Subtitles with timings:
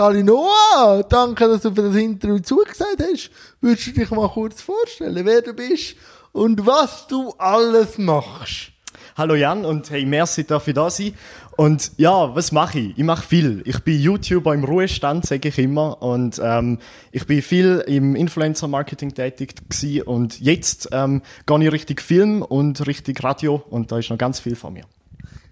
[0.00, 3.30] Sali Noah, danke, dass du für das Interview zugesagt hast.
[3.60, 5.94] Würdest du dich mal kurz vorstellen, wer du bist
[6.32, 8.72] und was du alles machst?
[9.18, 11.12] Hallo Jan und hey, merci, darf ich da sein.
[11.58, 12.96] Und ja, was mache ich?
[12.96, 13.60] Ich mache viel.
[13.66, 16.00] Ich bin YouTuber im Ruhestand, sage ich immer.
[16.00, 16.78] Und ähm,
[17.12, 20.04] ich bin viel im Influencer-Marketing tätig gewesen.
[20.04, 23.62] Und jetzt ähm, gehe ich richtig Film und richtig Radio.
[23.68, 24.84] Und da ist noch ganz viel von mir.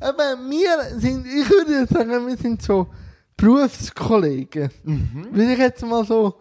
[0.00, 2.86] Aber wir sind, ich würde sagen, wir sind so
[3.38, 4.70] Berufskollegen.
[4.82, 5.28] Mhm.
[5.30, 6.34] Will ich jetzt mal so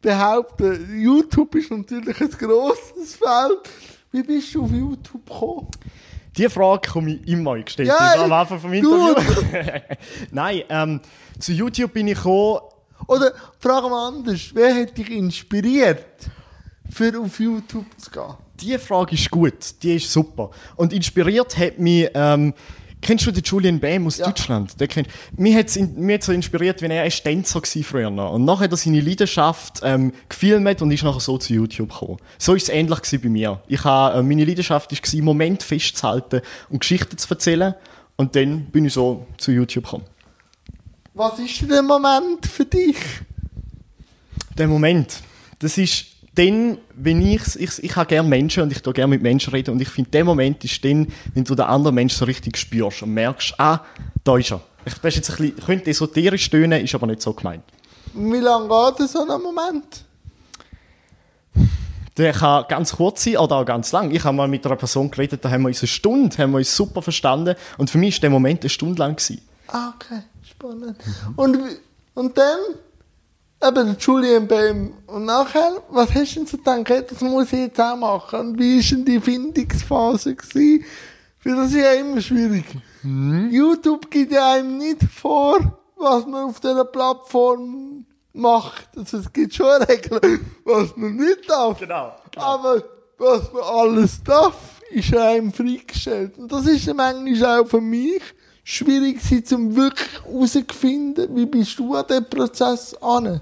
[0.00, 3.68] behaupten, YouTube ist natürlich ein grosses Feld.
[4.10, 5.68] Wie bist du auf YouTube gekommen?
[6.36, 9.14] Die Frage komme ich immer gestellt ja, am Anfang vom Interview.
[10.30, 11.00] Nein, ähm,
[11.38, 12.60] zu YouTube bin ich gekommen.
[13.06, 16.30] Oder frage mal anders, wer hat dich inspiriert,
[16.90, 18.34] für auf YouTube zu gehen?
[18.60, 20.50] Die Frage ist gut, die ist super.
[20.76, 22.54] Und inspiriert hat mich ähm,
[23.02, 24.26] Kennst du den Julian Bam aus ja.
[24.26, 24.80] Deutschland?
[24.80, 28.32] Der kennt, mich hat es so inspiriert, wenn er ein Tänzer war früher noch.
[28.32, 32.18] Und nachher hat er seine Leidenschaft ähm, gefilmt und ist nachher so zu YouTube gekommen.
[32.38, 33.60] So ist es ähnlich bei mir.
[33.66, 37.74] Ich habe, äh, meine Leidenschaft war, einen Moment festzuhalten und Geschichten zu erzählen.
[38.16, 40.04] Und dann bin ich so zu YouTube gekommen.
[41.14, 42.96] Was ist der Moment für dich?
[44.56, 45.18] Der Moment,
[45.58, 49.22] das ist dann, wenn ich, ich, ich habe gerne Menschen und ich tue gerne mit
[49.22, 52.24] Menschen reden und ich finde, der Moment ist dann, wenn du den anderen Menschen so
[52.24, 53.80] richtig spürst und merkst, ah,
[54.24, 54.62] da ist er.
[54.84, 57.64] Ich, jetzt ein bisschen, könnte esoterisch stöhnen, ist aber nicht so gemeint.
[58.14, 60.04] Wie lange geht so ein Moment?
[62.16, 64.10] Der kann ganz kurz sein oder auch ganz lang.
[64.10, 66.58] Ich habe mal mit einer Person geredet, da haben wir uns eine Stunde, haben wir
[66.58, 69.16] uns super verstanden und für mich war der Moment eine Stunde lang.
[69.16, 69.40] Gewesen.
[69.68, 70.96] Ah, okay, spannend.
[71.36, 71.58] Und,
[72.14, 72.58] und dann?
[73.66, 74.92] Eben Julian Bam.
[75.06, 78.40] Und nachher, was hast du denn so gedacht, hey, das muss ich jetzt auch machen?
[78.40, 80.84] Und wie war denn die Findungsphase gewesen?
[81.38, 82.64] Für das ist ja immer schwierig.
[83.02, 83.50] Mhm.
[83.50, 85.58] YouTube gibt ja einem nicht vor,
[85.96, 88.88] was man auf dieser Plattform macht.
[88.96, 91.78] Also es gibt schon Regeln, was man nicht darf.
[91.78, 92.14] Genau.
[92.30, 92.46] genau.
[92.46, 92.82] Aber
[93.18, 96.38] was man alles darf, ist einem freigestellt.
[96.38, 98.22] Und das ist manchmal auch für mich
[98.64, 103.40] schwierig gewesen, um wirklich herauszufinden, wie bist du an diesem Prozess an?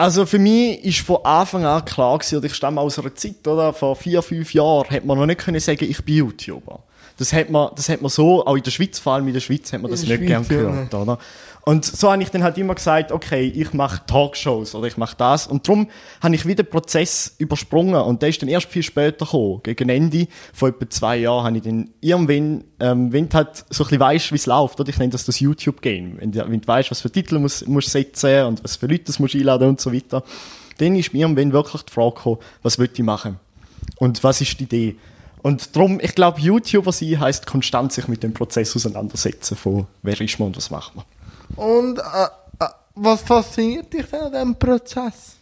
[0.00, 3.46] Also für mich ist von Anfang an klar gewesen, oder ich stamme aus einer Zeit,
[3.46, 3.74] oder?
[3.74, 6.80] Vor vier, fünf Jahren hat man noch nicht können sagen, ich bin YouTuber.
[7.18, 9.40] Das hat man, das hat man so, auch in der Schweiz, vor allem in der
[9.40, 11.18] Schweiz, hat man das nicht gern gehört, oder?
[11.62, 15.16] Und so habe ich dann halt immer gesagt, okay, ich mache Talkshows oder ich mache
[15.16, 15.46] das.
[15.46, 15.88] Und darum
[16.22, 18.00] habe ich wieder den Prozess übersprungen.
[18.00, 19.60] Und der ist dann erst viel später gekommen.
[19.62, 23.84] Gegen Ende von etwa zwei Jahren habe ich dann irgendwann, ähm, wenn du halt so
[23.84, 24.88] ein bisschen weißt, wie es läuft, oder?
[24.88, 26.18] Ich nenne das das YouTube-Game.
[26.18, 29.22] Wenn, wenn, du weißt, was für Titel musst, musst setzen und was für Leute du
[29.22, 30.22] musst einladen und so weiter.
[30.78, 33.38] Dann ist mir irgendwann wirklich die Frage gekommen, was will ich machen?
[33.98, 34.96] Und was ist die Idee?
[35.42, 40.20] Und darum, ich glaube, YouTuber sein heisst konstant sich mit dem Prozess auseinandersetzen von wer
[40.20, 41.04] ist man und was macht man.
[41.56, 42.02] Und äh,
[42.64, 45.36] äh, was fasziniert dich denn an diesem Prozess?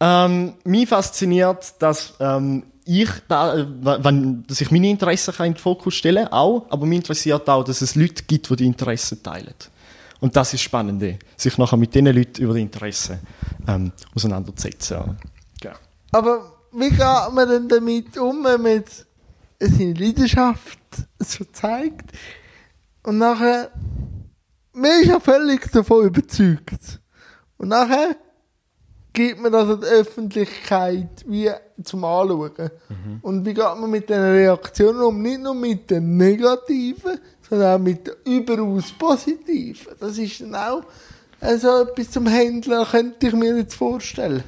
[0.00, 3.66] Ähm, mich fasziniert, dass ähm, ich da, äh,
[4.04, 7.82] wenn, dass ich meine Interessen in den Fokus stelle, auch, aber mich interessiert auch, dass
[7.82, 9.54] es Leute gibt, die die Interessen teilen.
[10.20, 13.18] Und das ist spannend, sich nachher mit diesen Leuten über die Interessen
[13.66, 15.18] ähm, auseinanderzusetzen.
[15.62, 15.72] Ja.
[16.12, 18.84] Aber wie geht man denn damit um, wenn man
[19.58, 20.78] seine Leidenschaft
[21.18, 22.12] so zeigt
[23.02, 23.70] und nachher
[24.72, 27.00] man ist ja völlig davon überzeugt.
[27.58, 28.16] Und nachher
[29.12, 31.50] gibt man das an die Öffentlichkeit wie
[31.82, 32.52] zum Anschauen.
[32.88, 33.18] Mhm.
[33.22, 35.20] Und wie geht man mit diesen Reaktionen um?
[35.20, 37.18] Nicht nur mit den negativen,
[37.48, 39.92] sondern auch mit den überaus positiven.
[40.00, 40.84] Das ist dann auch
[41.40, 44.44] also etwas zum Händler, könnte ich mir jetzt vorstellen.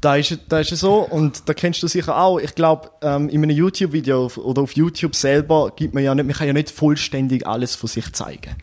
[0.00, 2.38] Da ist, da ist es so, und da kennst du sicher auch.
[2.38, 6.34] Ich glaube, ähm, in einem YouTube-Video oder auf YouTube selber gibt man ja nicht, man
[6.34, 8.56] kann ja nicht vollständig alles von sich zeigen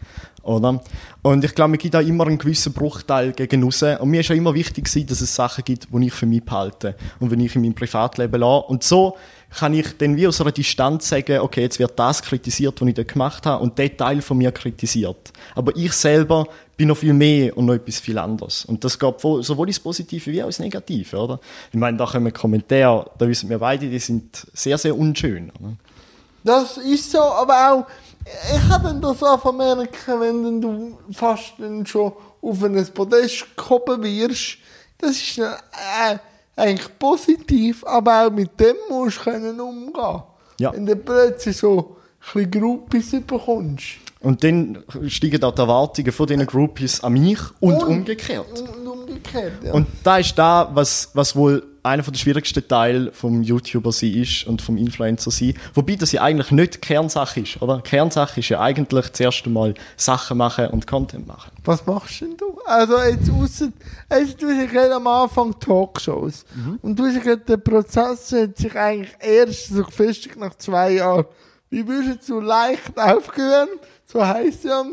[0.48, 0.82] oder?
[1.22, 3.84] Und ich glaube, man gibt da immer einen gewissen Bruchteil gegen raus.
[3.84, 6.96] Und mir ist auch immer wichtig dass es Sachen gibt, die ich für mich behalte
[7.20, 8.68] und die ich in meinem Privatleben lasse.
[8.68, 9.18] Und so
[9.50, 12.94] kann ich dann wie aus einer Distanz sagen, okay, jetzt wird das kritisiert, was ich
[12.94, 15.32] dort gemacht habe, und der Teil von mir kritisiert.
[15.56, 18.66] Aber ich selber bin noch viel mehr und noch etwas viel anderes.
[18.66, 21.40] Und das geht sowohl ins Positive wie auch ins Negative, oder?
[21.72, 25.52] Ich meine, da kommen Kommentare, da wissen wir beide, die sind sehr, sehr unschön.
[25.60, 25.74] Oder?
[26.44, 27.88] Das ist so, aber auch,
[28.56, 34.58] ich habe das auch merken, wenn du fast dann schon auf ein Podest gehoben wirst.
[34.98, 36.18] Das ist dann, äh,
[36.56, 40.24] eigentlich positiv, aber auch mit dem musst du können umgehen.
[40.60, 40.74] Ja.
[40.74, 41.98] Wenn du plötzlich so
[42.34, 43.86] ein bisschen Groupies bekommst.
[44.20, 48.60] Und dann steigen auch die Erwartungen von diesen Groupies an mich und, und umgekehrt.
[48.60, 49.74] Und umgekehrt, ja.
[49.74, 54.46] Und da ist da, was, was wohl einer der schwierigsten Teile vom YouTuber sein ist
[54.46, 55.54] und vom Influencer sein.
[55.74, 57.78] Wobei das ja eigentlich nicht die Kernsache ist, oder?
[57.78, 61.52] Die Kernsache ist ja eigentlich zuerst einmal Sachen machen und Content machen.
[61.66, 62.60] Was machst denn du?
[62.66, 63.70] Also jetzt ausser,
[64.12, 66.46] jetzt du hast ja am Anfang Talkshows.
[66.82, 71.26] Und du hast ja der Prozess hat sich eigentlich erst so gefestigt nach zwei Jahren.
[71.70, 73.70] Wie würdest du leicht aufgehören?
[74.06, 74.84] So heisst ja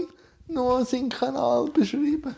[0.48, 2.36] nur seinen Kanal beschreiben.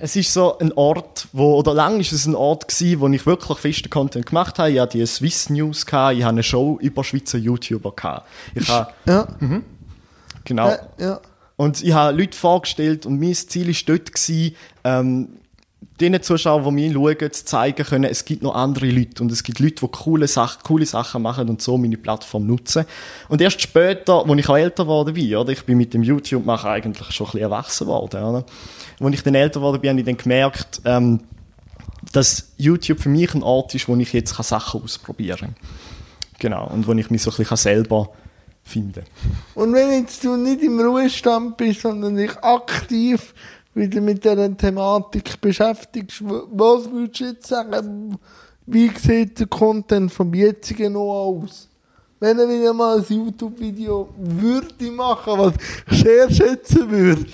[0.00, 3.24] Es ist so ein Ort, wo, oder lang ist es ein Ort gewesen, wo ich
[3.24, 4.70] wirklich festen Content gemacht habe.
[4.72, 7.92] Ich hatte die Swiss News, gehabt, ich habe eine Show über Schweizer YouTuber.
[7.94, 8.26] Gehabt.
[8.54, 9.28] Ich habe, Ja.
[10.44, 10.68] genau.
[10.70, 11.20] Ja, ja.
[11.56, 15.28] Und ich habe Leute vorgestellt und mein Ziel war dort, gewesen, ähm,
[16.00, 19.42] den Zuschauern, die mich schauen, zu zeigen können, es gibt noch andere Leute und es
[19.42, 22.84] gibt Leute, die coole, Sachen, coole Sachen machen und so meine Plattform nutzen.
[23.28, 26.70] Und erst später, als ich auch älter geworden bin, oder, ich bin mit dem YouTube-Machen
[26.70, 28.44] eigentlich schon ein bisschen erwachsen geworden?
[29.00, 31.20] Als ich dann älter geworden bin, habe ich dann gemerkt, ähm,
[32.12, 35.56] dass YouTube für mich ein Ort ist, wo ich jetzt Sachen ausprobieren kann.
[36.38, 38.10] Genau, und wo ich mich so ein bisschen selber
[38.64, 39.04] finden
[39.54, 39.64] kann.
[39.66, 43.34] Und wenn jetzt du nicht im Ruhestand bist, sondern dich aktiv
[43.74, 48.18] wieder mit dieser Thematik beschäftigst, was würdest du jetzt sagen,
[48.66, 51.68] wie sieht der Content vom jetzigen noch aus?
[52.20, 55.54] Wenn er wieder mal ein YouTube-Video würde machen, was
[55.90, 57.26] ich sehr schätzen würde.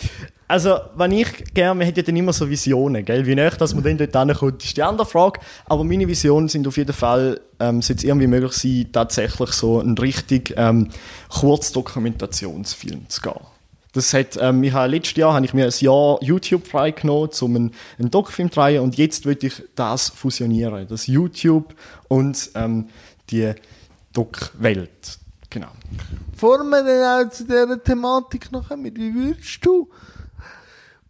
[0.50, 3.26] Also, wenn ich gerne, man hat ja dann immer so Visionen, gell?
[3.26, 5.40] Wie näher, dass man dann dort hinkommt, ist die andere Frage.
[5.67, 9.79] Aber meine Visionen sind auf jeden Fall, ähm, sollte es irgendwie möglich sein, tatsächlich so
[9.79, 10.88] einen richtig ähm,
[11.29, 13.58] Kurzdokumentationsfilm zu gehen.
[13.93, 17.56] Das hat, ähm, ich habe, letztes Jahr habe ich mir ein Jahr YouTube freigenommen, um
[17.56, 20.87] einen, einen Doc-Film zu drehen und jetzt will ich das fusionieren.
[20.88, 21.75] Das YouTube
[22.08, 22.88] und ähm,
[23.31, 23.52] die
[24.12, 25.19] Doc-Welt.
[25.50, 25.69] Genau.
[26.32, 29.88] Bevor wir dann auch zu dieser Thematik noch kommen, wie würdest du,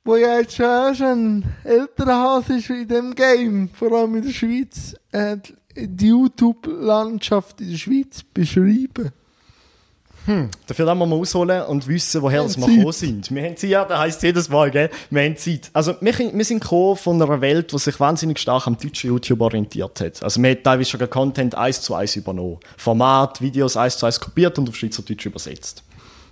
[0.04, 4.22] wo ja jetzt schon, schon ein älterer Hase ist in dem Game, vor allem in
[4.22, 5.36] der Schweiz, äh,
[5.76, 9.12] die YouTube-Landschaft in der Schweiz beschreiben?
[10.66, 12.66] Dafür müssen wir mal ausholen und wissen, woher wir Zeit.
[12.66, 13.34] gekommen sind.
[13.34, 14.90] Wir haben Zeit, ja, das heisst jedes Mal, gell?
[15.10, 15.70] Wir haben Zeit.
[15.72, 19.40] Also, wir, wir sind gekommen von einer Welt, die sich wahnsinnig stark am deutschen YouTube
[19.40, 20.22] orientiert hat.
[20.22, 22.58] Also, wir haben teilweise schon Content eins zu eins übernommen.
[22.76, 25.82] Format, Videos eins zu eins kopiert und auf Schweizerdeutsch übersetzt.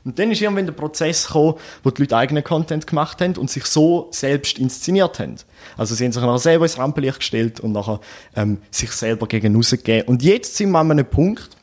[0.07, 3.51] Und dann ist irgendwann der Prozess gekommen, wo die Leute eigenen Content gemacht haben und
[3.51, 5.35] sich so selbst inszeniert haben.
[5.77, 7.99] Also sie haben sich nachher selber ins Rampenlicht gestellt und nachher
[8.37, 10.07] ähm, sich selber gegen rausgegeben.
[10.07, 11.56] Und jetzt sind wir an einem Punkt,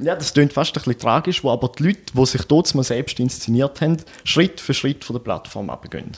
[0.00, 2.84] ja, das klingt fast ein bisschen tragisch, wo aber die Leute, die sich dort mal
[2.84, 6.12] selbst inszeniert haben, Schritt für Schritt von der Plattform abgehen.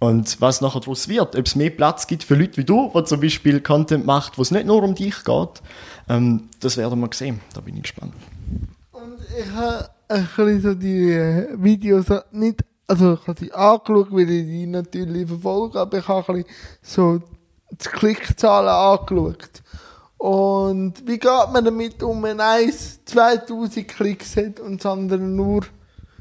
[0.00, 3.04] Und was nachher daraus wird, ob es mehr Platz gibt für Leute wie du, die
[3.04, 5.62] zum Beispiel Content macht, wo es nicht nur um dich geht,
[6.08, 7.40] ähm, das werden wir sehen.
[7.54, 8.12] Da bin ich gespannt.
[8.90, 14.08] Und ich habe ein bisschen so die äh, Videos nicht, also ich habe sie angeschaut,
[14.10, 16.48] weil ich die natürlich verfolge, aber ich habe ein bisschen
[16.82, 17.22] so
[17.70, 19.62] die Klickzahlen angeschaut.
[20.24, 25.66] Und wie geht man damit um, wenn eins 2000 Klicks hat und das andere nur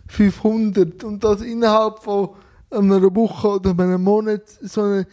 [0.09, 2.31] 500 und das innerhalb von
[2.69, 5.05] einer Woche oder einem Monat so ein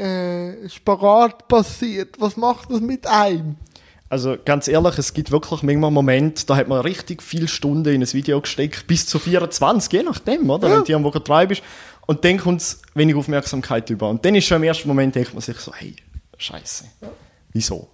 [0.00, 2.14] äh, Spagat passiert?
[2.20, 3.56] Was macht das mit einem?
[4.08, 8.02] Also ganz ehrlich, es gibt wirklich manchmal Momente, da hat man richtig viele Stunden in
[8.02, 10.68] ein Video gesteckt, bis zu 24, je nachdem, oder?
[10.68, 10.86] Ja.
[10.86, 11.64] Wenn du gerade drei bist.
[12.06, 14.08] Und dann kommt es wenig Aufmerksamkeit über.
[14.08, 15.96] Und dann ist schon im ersten Moment, denkt man sich so, hey,
[16.38, 16.84] scheiße,
[17.52, 17.88] wieso?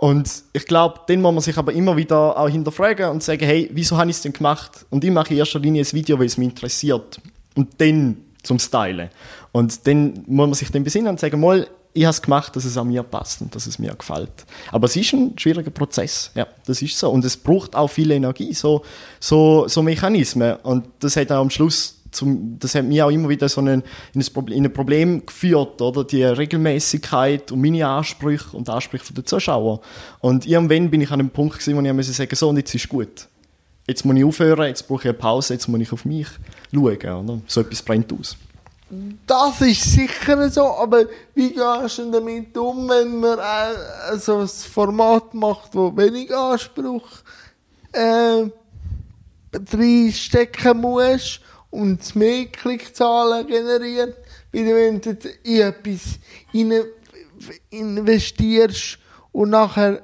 [0.00, 3.68] Und ich glaube, dann muss man sich aber immer wieder auch hinterfragen und sagen, hey,
[3.72, 4.86] wieso habe ich es denn gemacht?
[4.90, 7.20] Und ich mache in erster Linie ein Video, weil es mich interessiert.
[7.56, 9.10] Und dann zum Stylen.
[9.50, 12.64] Und dann muss man sich dann besinnen und sagen, mal, ich habe es gemacht, dass
[12.64, 14.46] es an mir passt und dass es mir gefällt.
[14.70, 17.10] Aber es ist ein schwieriger Prozess, ja, das ist so.
[17.10, 18.84] Und es braucht auch viel Energie, so,
[19.18, 20.56] so, so Mechanismen.
[20.62, 23.82] Und das hat auch am Schluss zum, das hat mir auch immer wieder so einen,
[24.14, 26.04] in, ein Problem, in ein Problem geführt, oder?
[26.04, 29.80] Die Regelmäßigkeit und meine Ansprüche und Ansprüche der Zuschauer.
[30.20, 32.74] Und irgendwann bin ich an einem Punkt gewesen, wo ich musste sagen, so, und jetzt
[32.74, 33.28] ist gut.
[33.86, 36.28] Jetzt muss ich aufhören, jetzt brauche ich eine Pause, jetzt muss ich auf mich
[36.74, 37.40] schauen, oder?
[37.46, 38.36] So etwas brennt aus.
[39.26, 44.48] Das ist sicher so, aber wie gehst du damit um, wenn man äh, so ein
[44.48, 47.06] Format macht, wo wenig Anspruch
[47.92, 48.48] äh,
[49.52, 54.16] reinstecken muss und mehr Klickzahlen generiert,
[54.52, 55.10] wie wenn du
[55.42, 56.18] in etwas
[57.70, 58.98] investierst
[59.32, 60.02] und nachher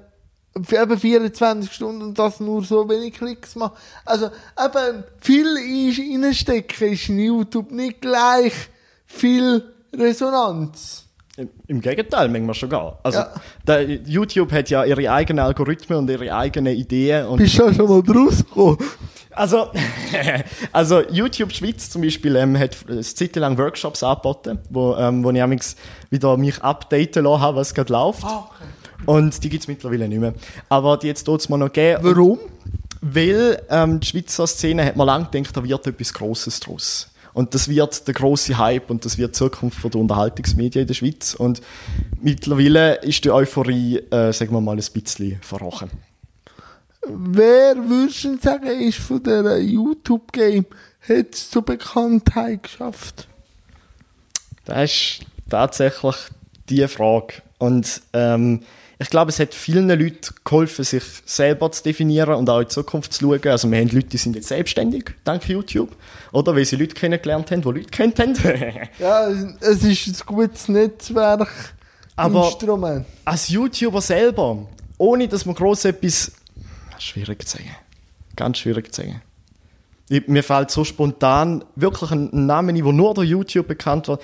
[0.56, 3.74] eben 24 Stunden und das nur so wenig Klicks macht.
[4.04, 8.52] Also eben viel ein- reinstecken ist in YouTube nicht gleich
[9.06, 11.00] viel Resonanz.
[11.66, 13.00] Im, Gegenteil, manchmal schon gar.
[13.02, 13.32] Also, Ja.
[13.66, 17.26] der, YouTube hat ja ihre eigenen Algorithmen und ihre eigenen Ideen.
[17.26, 18.78] Und Bist du schon mal draus gekommen?
[19.36, 19.70] Also,
[20.72, 25.30] also YouTube Schweiz zum Beispiel ähm, hat eine Zeit lang Workshops angeboten, wo, ähm, wo
[25.30, 25.76] ich amigs
[26.10, 28.24] wieder mich updaten lassen habe, was gerade läuft.
[28.24, 28.64] Ah, okay.
[29.06, 30.34] Und die gibt's mittlerweile nicht mehr.
[30.68, 32.00] Aber die jetzt dort mal noch geben.
[32.02, 32.38] Warum?
[33.00, 37.10] Weil ähm, die Schweizer Szene hat man lange gedacht, da wird etwas Grosses draus.
[37.34, 40.86] Und das wird der große Hype und das wird die Zukunft von der Unterhaltungsmedien in
[40.86, 41.34] der Schweiz.
[41.34, 41.60] Und
[42.20, 45.90] mittlerweile ist die Euphorie, äh, sagen wir mal, ein bisschen verrochen.
[47.08, 50.66] Wer würdest du sagen, ist von der YouTube-Game
[51.08, 53.28] hat es zur Bekanntheit geschafft?
[54.64, 55.20] Das ist
[55.50, 56.16] tatsächlich
[56.68, 57.34] die Frage.
[57.58, 58.60] Und ähm,
[58.98, 62.72] ich glaube, es hat vielen Leuten geholfen, sich selber zu definieren und auch in die
[62.72, 63.40] Zukunft zu schauen.
[63.50, 65.90] Also wir haben Leute, die sind jetzt selbstständig, dank YouTube.
[66.32, 68.34] Oder weil sie Leute kennengelernt haben, die Leute kennt haben.
[68.98, 71.74] Ja, es ist ein gutes Netzwerk.
[72.16, 73.04] Aber- Instrument.
[73.24, 74.66] Als YouTuber selber,
[74.98, 76.32] ohne dass man gross etwas...
[77.04, 77.76] Schwierig zu sagen.
[78.36, 79.22] Ganz schwierig zu sagen.
[80.08, 84.22] Ich, mir fällt so spontan wirklich ein Name ein, der nur durch YouTube bekannt wird.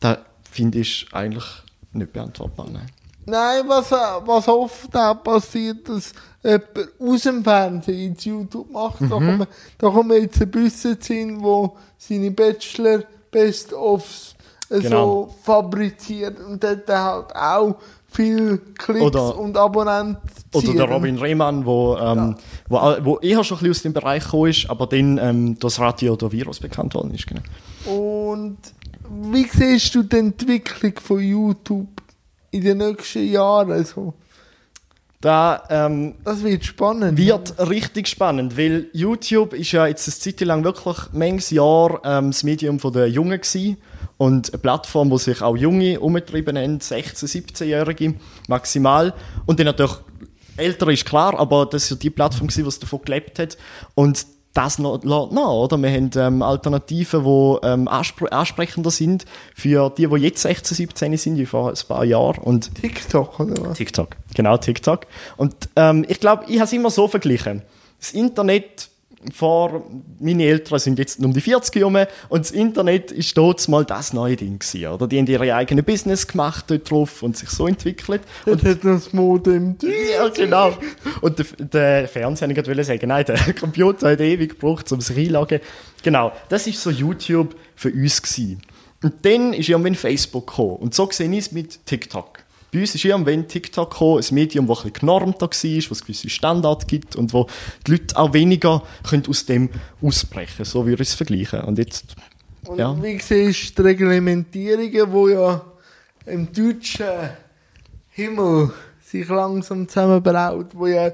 [0.00, 0.18] Da
[0.50, 1.44] finde ich eigentlich
[1.92, 2.66] nicht beantwortbar.
[2.70, 2.86] Nein.
[3.26, 6.68] Nein, was, was oft auch passiert, dass jemand
[6.98, 9.02] aus dem Fernsehen ins YouTube macht.
[9.02, 9.46] Da, kommen,
[9.78, 14.34] da kommen jetzt ein Büsse hin, wo seine Bachelor Best-ofs
[14.70, 15.26] Genau.
[15.28, 17.76] so fabriziert und dort halt auch
[18.08, 20.16] viel Klicks Oder- und Abonnenten
[20.52, 20.80] Oder der ziehen.
[20.92, 22.36] Robin Rehmann, wo, ähm,
[22.68, 25.58] wo, au- wo eher schon ein bisschen aus dem Bereich gekommen ist, aber dann ähm,
[25.58, 27.26] das Radio oder Virus bekannt worden ist.
[27.26, 27.40] Genau.
[27.92, 28.58] Und
[29.32, 31.88] wie siehst du die Entwicklung von YouTube
[32.52, 33.84] in den nächsten Jahren?
[33.84, 34.14] So?
[35.20, 37.18] Da ähm, Das wird spannend.
[37.18, 42.30] wird richtig spannend, weil YouTube ist ja jetzt eine Zeit lang wirklich manches Jahr ähm,
[42.30, 43.76] das Medium der Jungen gewesen
[44.20, 48.16] und eine Plattform, wo sich auch Junge umgetrieben haben, 16-, 17-Jährige
[48.48, 49.14] maximal
[49.46, 49.94] und dann natürlich
[50.58, 53.56] älter ist klar, aber das ist ja die Plattform gewesen, was davon gelebt hat
[53.94, 55.78] und das noch, lässt nach, oder?
[55.78, 59.24] Wir haben ähm, Alternativen, die ähm, anspr ansprechender sind
[59.54, 62.42] für die, die jetzt 16, 17 sind, wie vor ein paar Jahren.
[62.42, 63.78] Und TikTok oder was?
[63.78, 64.16] TikTok.
[64.34, 65.06] Genau, TikTok.
[65.38, 67.62] Und ähm, ich glaube, ich habe es immer so verglichen.
[68.00, 68.90] Das Internet
[69.34, 69.84] vor,
[70.18, 71.98] meine Eltern sind jetzt um die 40 herum
[72.28, 75.06] und das Internet ist dort mal das neue Ding gewesen, oder?
[75.06, 78.22] Die haben ihre eigene Business gemacht dort drauf und sich so entwickelt.
[78.46, 79.76] Das hat das Modem.
[79.82, 80.72] Ja, genau.
[81.20, 85.16] Und der, der Fernseher, ich wollte sagen, nein, der Computer hat ewig gebraucht, um sich
[85.18, 85.60] einloggen.
[86.02, 88.62] Genau, das ist so YouTube für uns gewesen.
[89.02, 90.76] Und dann ist irgendwann Facebook gekommen.
[90.76, 92.38] Und so sehe ich es mit TikTok.
[92.72, 96.00] Bei uns ist irgendwann TikTok gekommen, ein Medium, das ein bisschen genormter war, wo es
[96.02, 97.46] gewisse Standards gibt und wo
[97.86, 101.62] die Leute auch weniger können aus dem ausbrechen So würde ich es vergleichen.
[101.62, 102.14] Und jetzt,
[102.66, 102.96] Und ja.
[103.02, 105.64] wie siehst du die Reglementierungen, die ja
[106.26, 107.30] im deutschen
[108.10, 108.70] Himmel
[109.04, 111.10] sich langsam zusammenbraut, wo ja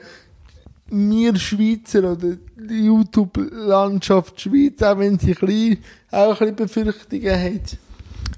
[0.88, 5.78] wir Schweizer oder die YouTube-Landschaft Schweiz, auch wenn sie klein,
[6.10, 7.78] auch ein bisschen Befürchtungen hat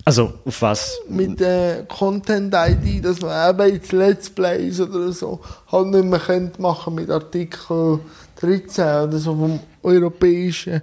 [0.08, 0.98] Also, auf was?
[1.06, 5.38] mit der Content-ID, dass man eben jetzt Let's Plays oder so
[5.70, 8.00] halt nicht mehr könnte machen mit Artikel
[8.40, 10.80] 13 oder so vom europäischen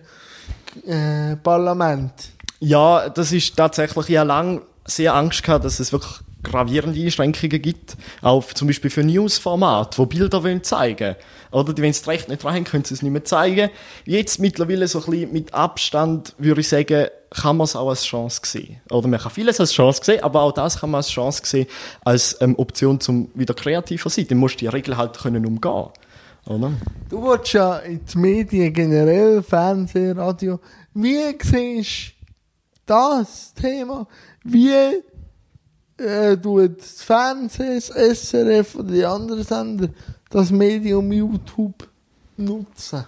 [0.85, 2.11] äh, Parlament.
[2.59, 7.61] Ja, das ist tatsächlich, ich habe lange sehr Angst gehabt, dass es wirklich gravierende Einschränkungen
[7.61, 7.97] gibt.
[8.21, 11.15] Auch zum Beispiel für Newsformat, wo Bilder wollen zeigen
[11.51, 13.69] Oder die, wenn sie das Recht nicht rein können sie es nicht mehr zeigen.
[14.05, 18.05] Jetzt mittlerweile so ein bisschen mit Abstand, würde ich sagen, kann man es auch als
[18.05, 18.81] Chance sehen.
[18.89, 21.67] Oder man kann vieles als Chance sehen, aber auch das kann man als Chance sehen,
[22.03, 24.27] als ähm, Option zum wieder kreativer sein.
[24.29, 25.89] Dann musst du die Regeln halt können umgehen.
[26.47, 26.71] Oder?
[27.09, 30.59] Du willst ja in die Medien generell, Fernsehen, Radio.
[30.93, 32.13] Wie siehst
[32.85, 34.07] du das Thema?
[34.43, 35.01] Wie
[35.97, 39.89] äh, tut das Fernsehen, das SRF oder die anderen Sender
[40.29, 41.87] das Medium YouTube
[42.37, 43.05] nutzen?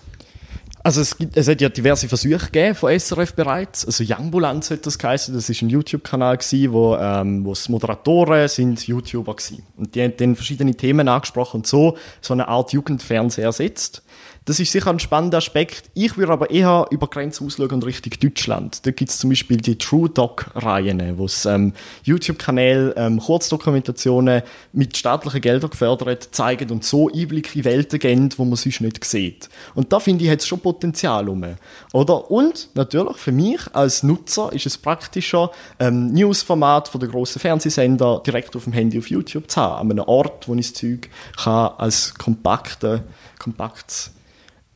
[0.87, 3.85] Also es, gibt, es hat ja diverse Versuche gegeben von SRF bereits.
[3.85, 5.35] Also Youngbulanz hat das geheißen.
[5.35, 9.63] Das ist ein YouTube-Kanal gewesen, wo, ähm, wo es Moderatoren sind YouTuber gewesen.
[9.75, 14.01] Und die haben dann verschiedene Themen angesprochen und so so eine Art Jugendfernsehen ersetzt.
[14.47, 15.89] Das ist sicher ein spannender Aspekt.
[15.93, 18.85] Ich würde aber eher über Grenzen und Richtung Deutschland.
[18.85, 21.73] Da gibt es zum Beispiel die True Doc-Reihen, wo es ähm,
[22.03, 28.45] YouTube-Kanäle ähm, Kurzdokumentationen mit staatlichen Geldern gefördert zeigen und so Einblicke in Welten geben, wo
[28.45, 29.49] man sonst nicht sieht.
[29.75, 31.43] Und da finde ich, hat es schon Potenzial um.
[31.91, 32.31] Oder?
[32.31, 38.23] Und natürlich für mich als Nutzer ist es praktischer, ähm, Newsformat von der grossen Fernsehsender
[38.25, 39.91] direkt auf dem Handy auf YouTube zu haben.
[39.91, 43.03] An einem Ort, wo ich das Zeug kann als kompakte,
[43.39, 44.11] kompaktes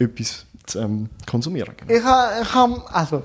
[0.03, 1.89] etwas zu, ähm, konsumieren kann.
[1.89, 3.24] Ich habe, ich habe, also,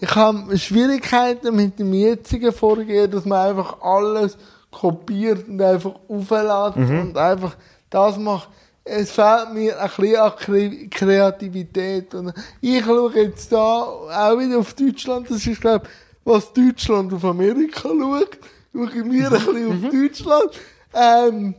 [0.00, 4.36] ich habe Schwierigkeiten mit dem jetzigen Vorgehen, dass man einfach alles
[4.70, 7.56] kopiert und einfach aufladet und einfach
[7.90, 8.48] das macht.
[8.84, 12.14] es fehlt mir ein bisschen an Kre- Kreativität.
[12.14, 15.30] Und ich schaue jetzt da auch wieder auf Deutschland.
[15.30, 15.90] Das ist, glaube ich,
[16.24, 18.38] was Deutschland auf Amerika schaut.
[18.72, 20.50] Schauen wir ein bisschen auf Deutschland.
[20.94, 21.54] Ähm,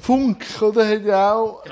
[0.00, 0.88] Funk, oder?
[0.88, 1.62] Hat ja auch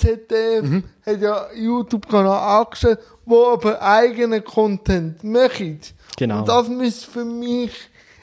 [0.00, 5.94] ZDF, hat ja YouTube-Kanal angestellt, wo aber eigenen Content macht.
[6.16, 6.40] Genau.
[6.40, 7.72] Und das müsste für mich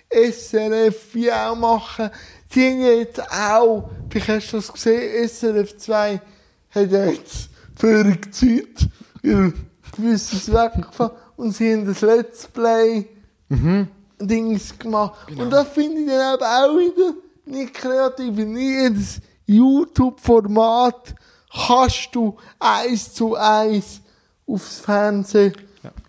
[0.09, 2.09] SRF wie auch machen.
[2.49, 6.21] Sie haben ja jetzt auch, vielleicht hast du das gesehen, SRF 2
[6.71, 8.87] hat ja jetzt völlig Zeit,
[9.23, 9.53] weil
[9.95, 13.07] gewisses weggefahren und sie haben das Let's Play
[14.19, 15.31] Dings gemacht.
[15.37, 17.13] Und das finde ich dann auch wieder
[17.45, 18.35] nicht kreativ.
[18.35, 21.15] Nicht jedes YouTube-Format
[21.67, 24.01] kannst du eins zu eins
[24.45, 25.53] aufs Fernsehen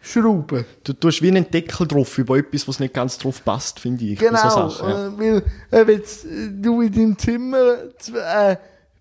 [0.00, 0.64] schrauben.
[0.84, 4.18] Du tust wie einen Deckel drauf über etwas, was nicht ganz drauf passt, finde ich.
[4.18, 5.06] Genau, So Sachen, ja.
[5.06, 7.74] äh, weil äh, jetzt äh, du in deinem Zimmer
[8.14, 8.56] äh,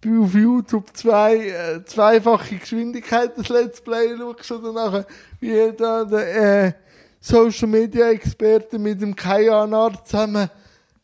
[0.05, 5.05] auf YouTube zwei, äh, zweifache Geschwindigkeit das Let's Play schaust oder nachher
[5.39, 6.73] wie da der äh,
[7.19, 10.49] Social Media Experte mit dem Kajan Art zusammen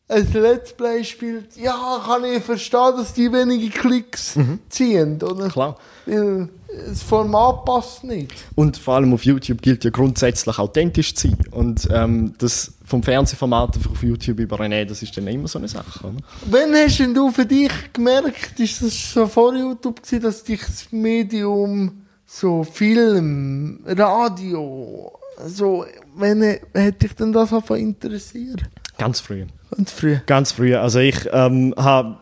[0.08, 5.46] ein Let's Play spielt, ja, kann ich verstehen, dass die wenige Klicks ziehen, oder?
[5.46, 5.50] Mhm.
[5.50, 5.78] Klar.
[6.06, 6.48] Weil
[6.86, 8.32] das Format passt nicht.
[8.54, 11.38] Und vor allem auf YouTube gilt ja grundsätzlich authentisch zu sein.
[11.50, 16.06] Und ähm, das vom Fernsehformat auf YouTube übernehmen, das ist dann immer so eine Sache.
[16.06, 16.16] Oder?
[16.50, 20.60] Wann hast denn du für dich gemerkt, ist das schon vor YouTube gewesen, dass dich
[20.60, 25.12] das Medium so Film, Radio,
[25.46, 28.62] so, wenn hätte dich denn das einfach interessiert?
[28.98, 29.46] Ganz früh.
[29.70, 30.18] Ganz früh.
[30.26, 30.74] Ganz früh.
[30.76, 32.18] Also ich ähm, habe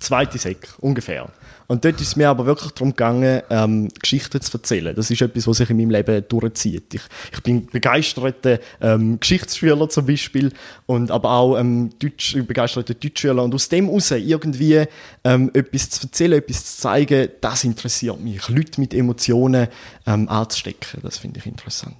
[0.00, 1.28] zweite Sek ungefähr.
[1.68, 4.94] Und dort ist es mir aber wirklich darum gegangen, ähm, Geschichten zu erzählen.
[4.94, 6.94] Das ist etwas, was sich in meinem Leben durchzieht.
[6.94, 10.52] Ich, ich bin begeisterter ähm, Geschichtsschüler zum Beispiel
[10.86, 13.42] und aber auch ähm, Deutsch, begeisterter Deutschschüler.
[13.42, 14.84] Und aus dem heraus irgendwie
[15.24, 18.48] ähm, etwas zu erzählen, etwas zu zeigen, das interessiert mich.
[18.48, 19.66] Leute mit Emotionen
[20.06, 21.96] ähm, anzustecken, das finde ich interessant.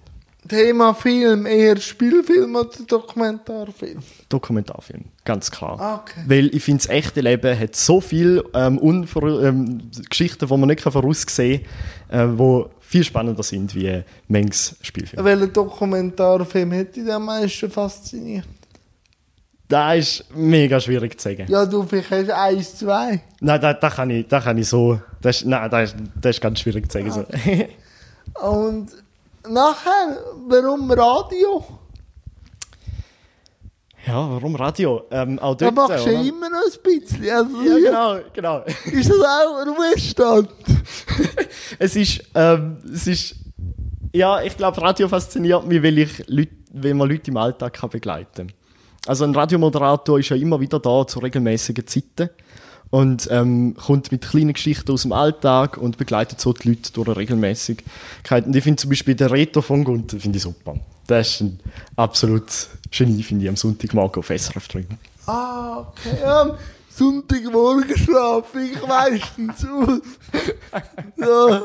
[0.48, 3.98] Thema Film, eher Spielfilm oder Dokumentarfilm?
[4.28, 5.80] Dokumentarfilm, ganz klar.
[5.80, 6.20] Ah, okay.
[6.26, 10.80] Weil ich finde, das echte Leben hat so viele ähm, ähm, Geschichten, die man nicht
[10.80, 11.62] voraussehen
[12.08, 15.24] kann, äh, die viel spannender sind wie manches Spielfilm.
[15.24, 18.46] Welcher Dokumentarfilm hätte dich am meisten fasziniert?
[19.68, 21.46] Das ist mega schwierig zu sagen.
[21.48, 23.20] Ja, du vielleicht hast eins, zwei.
[23.40, 25.00] Nein, da, da, kann ich, da kann ich so.
[25.20, 27.10] Das ist, nein, das ist, das ist ganz schwierig zu sagen.
[27.10, 28.46] So.
[28.46, 28.90] Und
[29.48, 31.64] nachher, warum Radio?
[34.06, 35.02] ja, warum Radio?
[35.10, 37.28] Ähm, auch Da dort, machst du ja immer noch ein bisschen.
[37.28, 38.58] Also, Ja, genau, genau.
[38.84, 40.48] Ist das auch ein Ruhestand?
[41.78, 43.34] es ist, ähm, es ist,
[44.12, 47.90] ja, ich glaube, Radio fasziniert mich, weil ich Leute, weil man Leute im Alltag kann
[47.90, 48.52] begleiten kann.
[49.06, 52.30] Also ein Radiomoderator ist ja immer wieder da zu regelmäßigen Zeiten
[52.90, 57.08] und ähm, kommt mit kleinen Geschichten aus dem Alltag und begleitet so die Leute durch
[57.08, 58.46] eine Regelmäßigkeit.
[58.46, 60.76] Und ich finde zum Beispiel den Reto von Gunther finde ich super.
[61.06, 61.60] Das ist ein
[61.96, 64.86] absolutes Genie, finde ich, am Sonntagmorgen auf SRF drin.
[65.26, 66.22] Ah, okay.
[66.24, 66.52] Am
[66.88, 70.00] Sonntagmorgen schlafe ich meistens aus.
[71.16, 71.62] ja.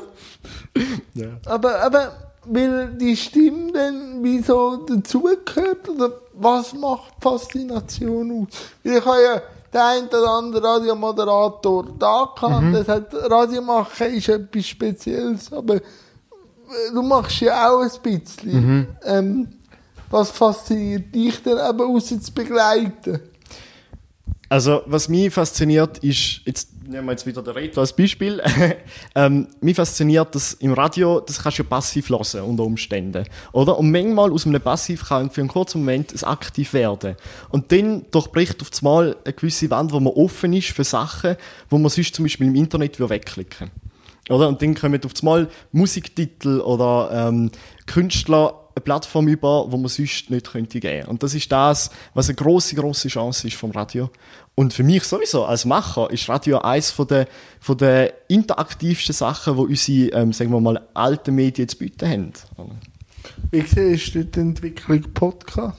[1.14, 1.28] Ja.
[1.46, 8.58] Aber, aber, weil die Stimme dann wie so dazugehört, oder was macht Faszination aus?
[8.84, 9.42] Ich habe ja
[9.74, 15.76] den einen oder anderen Radiomoderator da gehabt, das hat, Radio machen ist etwas Spezielles, aber
[15.76, 15.82] äh,
[16.94, 18.88] du machst ja auch ein bisschen.
[19.04, 19.48] Ähm,
[20.10, 23.22] was fasziniert dich denn eben raus zu begleiten?
[24.52, 28.42] Also, was mich fasziniert, ist, jetzt nehmen wir jetzt wieder den Reto als Beispiel.
[29.16, 33.24] ähm, mich fasziniert, dass im Radio, das kannst du ja passiv hören, unter Umständen.
[33.54, 33.80] Oder?
[33.80, 37.16] Und manchmal aus einem Passiv kann für einen kurzen Moment ein aktiv werden.
[37.48, 41.38] Und dann durchbricht auf einmal eine gewisse Wand, wo man offen ist für Sachen,
[41.70, 43.72] wo man sonst zum Beispiel im Internet wegklicken
[44.30, 44.48] oder?
[44.48, 47.52] Und dann kommen auf einmal Musiktitel oder ähm,
[47.86, 51.08] Künstler eine Plattform über, wo man sonst nicht könnte geben.
[51.08, 54.10] Und das ist das, was eine große große Chance ist vom Radio.
[54.56, 57.28] Und für mich sowieso als Macher ist Radio eines von der
[57.60, 62.34] von der interaktivsten Sachen, wo unsere, ähm, sagen wir mal, alten Medien zu bieten haben.
[63.52, 65.78] Wie siehst du die Entwicklung Podcast?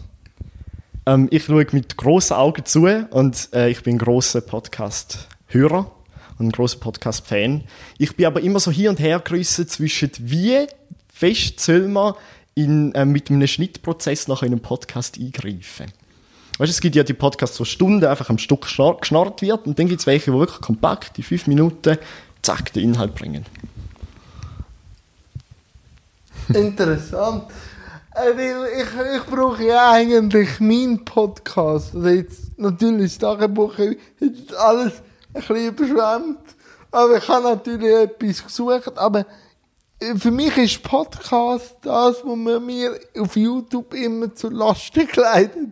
[1.05, 5.91] Ähm, ich schaue mit grossen Augen zu und äh, ich bin ein grosser Podcast-Hörer
[6.39, 7.65] und ein grosser Podcast-Fan.
[7.99, 10.67] Ich bin aber immer so hier und her gerissen zwischen, wie
[11.13, 12.15] fest soll man
[12.55, 15.93] in, äh, mit einem Schnittprozess nach einem Podcast eingreifen.
[16.59, 19.89] Weißt, es gibt ja die Podcasts, wo Stunden einfach am Stück geschnarrt wird und dann
[19.89, 21.97] gibt es welche, die wirklich kompakt in fünf Minuten
[22.43, 23.47] zack den Inhalt bringen.
[26.49, 27.45] Interessant.
[28.15, 31.95] Äh, weil ich, ich brauche ja eigentlich meinen Podcast.
[31.95, 33.97] Also jetzt natürlich das Tagebuch hat
[34.59, 36.39] alles ein bisschen überschwemmt.
[36.91, 39.25] Aber ich habe natürlich etwas gesucht, aber
[40.17, 45.71] für mich ist Podcast das, was man mir auf YouTube immer zur Last kleidet.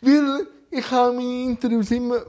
[0.00, 2.20] Weil ich habe meine Interviews immer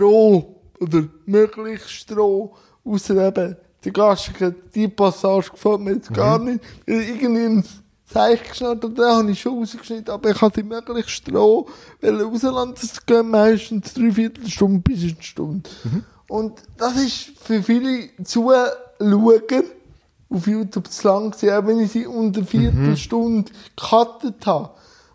[0.00, 6.62] roh oder möglichst roh, außer eben die Gastigen, die Passage gefällt mir jetzt gar nicht,
[6.86, 11.32] irgendwie ins Zeichen geschnitten und dann habe ich schon rausgeschnitten, aber ich habe sie möglichst
[11.32, 11.68] roh,
[12.00, 15.68] weil rauslassen, das gehen meistens dreiviertel Stunde bis eine Stunde.
[16.28, 18.72] Und das ist für viele Zuschauer
[20.32, 24.70] auf YouTube zu lang gewesen, auch wenn ich sie unter einer Viertelstunde gecuttet habe.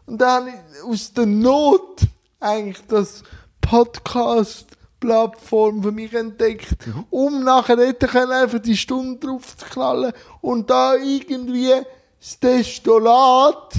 [0.06, 2.02] Und dann habe ich aus der Not
[2.40, 3.24] eigentlich das
[3.62, 6.78] Podcast-Plattform für mich entdeckt,
[7.10, 11.74] um nachher hätte können einfach die Stunde drauf zu knallen und da irgendwie
[12.20, 13.74] das Destolat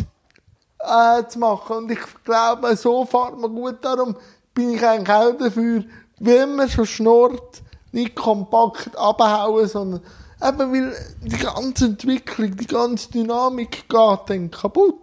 [0.81, 1.77] äh, zu machen.
[1.77, 3.77] Und ich glaube, so fährt man gut.
[3.83, 4.17] Darum
[4.55, 5.85] bin ich eigentlich auch dafür,
[6.19, 10.03] wenn man schon schnurrt, nicht kompakt abhauen, sondern
[10.43, 15.01] eben, weil die ganze Entwicklung, die ganze Dynamik geht dann kaputt.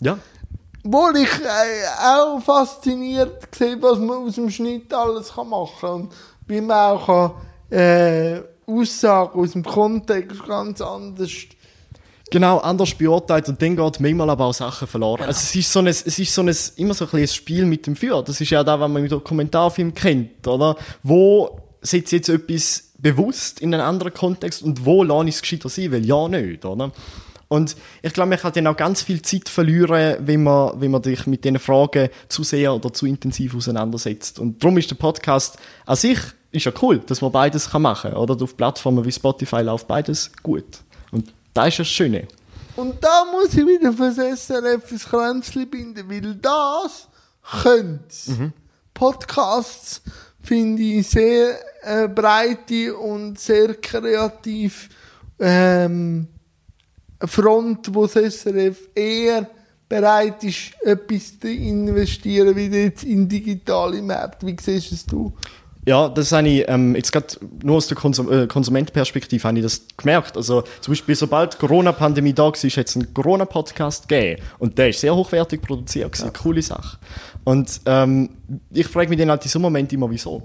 [0.00, 0.18] Ja.
[0.84, 5.94] Obwohl ich äh, auch fasziniert sehe, was man aus dem Schnitt alles kann machen kann.
[6.02, 6.12] Und
[6.46, 11.30] wie man auch kann, äh, Aussagen aus dem Kontext ganz anders
[12.30, 15.18] Genau, anders beurteilt und dann geht manchmal aber auch Sachen verloren.
[15.18, 15.28] Genau.
[15.28, 17.86] Also es ist so ein, es ist so ein, immer so ein, ein Spiel mit
[17.86, 18.22] dem Feuer.
[18.22, 20.76] Das ist ja da, was man im Dokumentarfilm kennt, oder?
[21.04, 25.42] Wo setze ich jetzt etwas bewusst in einen anderen Kontext und wo lasse ich es
[25.42, 26.92] gescheiter sein, weil ja nicht, oder?
[27.48, 31.02] Und ich glaube, man kann dann auch ganz viel Zeit verlieren, wenn man, wenn man
[31.02, 34.40] sich mit diesen Fragen zu sehr oder zu intensiv auseinandersetzt.
[34.40, 36.18] Und darum ist der Podcast an sich
[36.50, 38.18] ist ja cool, dass man beides kann machen kann.
[38.20, 40.64] Oder auf Plattformen wie Spotify läuft beides gut.
[41.12, 42.26] Und da ist das Schöne.
[42.74, 47.08] Und da muss ich wieder fürs SRF ins Kränzchen binden, weil das
[47.62, 48.52] könnte.
[48.92, 50.02] Podcasts
[50.46, 54.88] finde ich sehr äh, breite und sehr kreativ
[55.38, 56.28] ähm,
[57.20, 59.48] Front, wo das SRF eher
[59.88, 64.46] bereit ist, etwas zu investieren, wie jetzt in digitale Märkte.
[64.46, 65.32] Wie siehst es du?
[65.86, 67.28] Ja, das habe ich ähm, jetzt gerade
[67.62, 70.36] nur aus der Konsum äh, Konsumentenperspektive habe ich das gemerkt.
[70.36, 74.42] Also zum Beispiel, sobald die Corona-Pandemie da war, hat es einen Corona-Podcast gegeben.
[74.58, 76.98] Und der ist sehr hochwertig produziert, gewesen, coole Sache.
[77.46, 78.30] Und ähm,
[78.72, 80.42] ich frage mich dann halt in so Moment immer, wieso.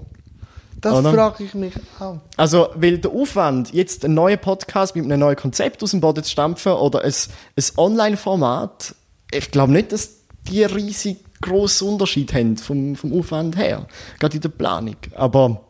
[0.80, 2.20] Das frage ich mich auch.
[2.36, 6.22] Also, weil der Aufwand, jetzt einen neuen Podcast mit einem neuen Konzept aus dem Boden
[6.22, 8.94] zu stampfen oder ein, ein Online-Format,
[9.32, 10.10] ich glaube nicht, dass
[10.48, 13.88] die riesig grossen Unterschied haben vom, vom Aufwand her.
[14.20, 14.96] Gerade in der Planung.
[15.16, 15.60] Aber,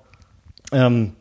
[0.71, 1.12] ähm,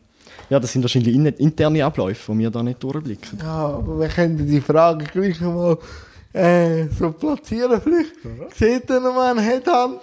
[0.50, 3.38] ja, das sind wahrscheinlich in, interne Abläufe, die wir da nicht durchblicken.
[3.38, 5.78] Ja, aber wir können die Frage gleich mal
[6.32, 7.80] äh, so platzieren.
[7.80, 8.14] Vielleicht
[8.56, 10.00] sieht dann mal ein Headhunter,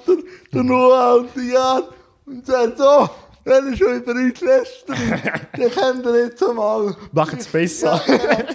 [0.53, 1.83] der nur alte Jahr
[2.25, 3.09] und sagt so,
[3.45, 4.97] wenn er schon über uns lästert,
[5.57, 6.95] dann könnt ihr jetzt einmal.
[7.11, 8.01] Macht es besser.
[8.07, 8.53] Ja, genau.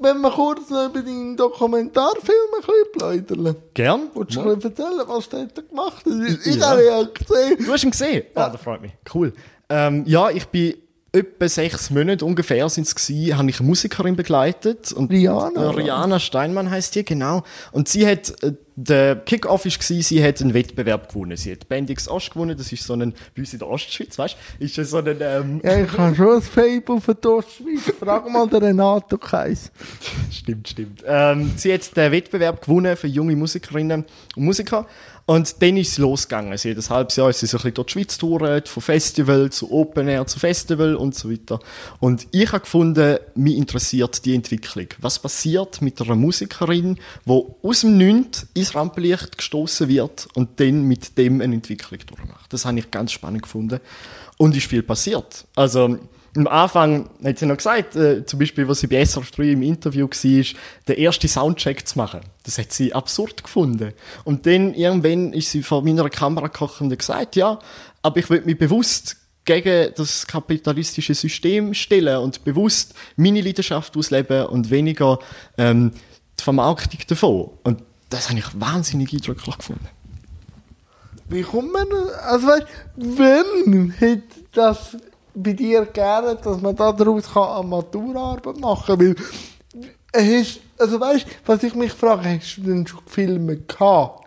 [0.00, 3.56] Wenn wir kurz noch über deinen Dokumentarfilm ein bisschen plaudern.
[3.72, 4.10] Gern.
[4.14, 6.46] Willst du ein bisschen erzählen, was der da gemacht hat?
[6.46, 7.64] Ich habe ihn ja gesehen.
[7.64, 8.24] Du hast ihn gesehen?
[8.34, 8.92] Ah, das freut mich.
[9.14, 9.32] Cool.
[9.68, 10.74] Ähm, ja, ich bin
[11.14, 14.92] etwa sechs Monate ungefähr sind es gewesen, habe ich eine Musikerin begleitet.
[14.92, 15.74] Und Rihanna, Äh?
[15.74, 17.42] Rihanna Steinmann heißt die, genau.
[17.72, 21.36] Und sie hat, äh, der Kick-Off ist gewesen, sie hat einen Wettbewerb gewonnen.
[21.36, 24.36] Sie hat Bendix Ost gewonnen, das ist so ein, bei uns in der Ostschweiz, weißt
[24.58, 27.94] du, ist ja so ein, ähm, Ja, ich habe schon ein Fable für die Ostschweiz.
[28.00, 29.70] Frag mal den Renato Kais.
[30.32, 31.04] Stimmt, stimmt.
[31.06, 34.86] Ähm, sie hat den Wettbewerb gewonnen für junge Musikerinnen und Musiker.
[35.26, 36.52] Und dann ist es losgegangen.
[36.52, 39.50] Hat ein halbes Jahr ist sie so ein bisschen durch die Schweiz touret, von Festival
[39.50, 41.60] zu Open Air zu Festival und so weiter.
[41.98, 44.88] Und ich habe gefunden, mich interessiert die Entwicklung.
[44.98, 50.82] Was passiert mit einer Musikerin, die aus dem Nichts ins Rampenlicht gestoßen wird und dann
[50.82, 52.52] mit dem eine Entwicklung durchmacht?
[52.52, 53.80] Das habe ich ganz spannend gefunden.
[54.36, 55.46] Und ist viel passiert.
[55.54, 55.98] Also,
[56.36, 59.62] am Anfang hat sie noch gesagt, äh, zum Beispiel, was sie bei SRF 3 im
[59.62, 60.44] Interview war,
[60.88, 62.20] den ersten Soundcheck zu machen.
[62.42, 63.92] Das hat sie absurd gefunden.
[64.24, 67.58] Und dann irgendwann ist sie vor meiner Kamera gekocht und hat gesagt, ja,
[68.02, 74.46] aber ich will mich bewusst gegen das kapitalistische System stellen und bewusst meine Leidenschaft ausleben
[74.46, 75.18] und weniger
[75.58, 75.92] ähm,
[76.38, 77.50] die Vermarktung davon.
[77.62, 79.88] Und das habe ich wahnsinnig eindrücklich gefunden.
[81.28, 81.86] Wie kommt man,
[82.22, 82.48] also
[82.96, 84.96] wenn hätte das
[85.34, 89.16] bei dir gerne, dass man daraus kann eine Maturarbeit machen kann, weil,
[90.14, 94.24] hast, also weißt, was ich mich frage, hast du denn schon Filme gehabt?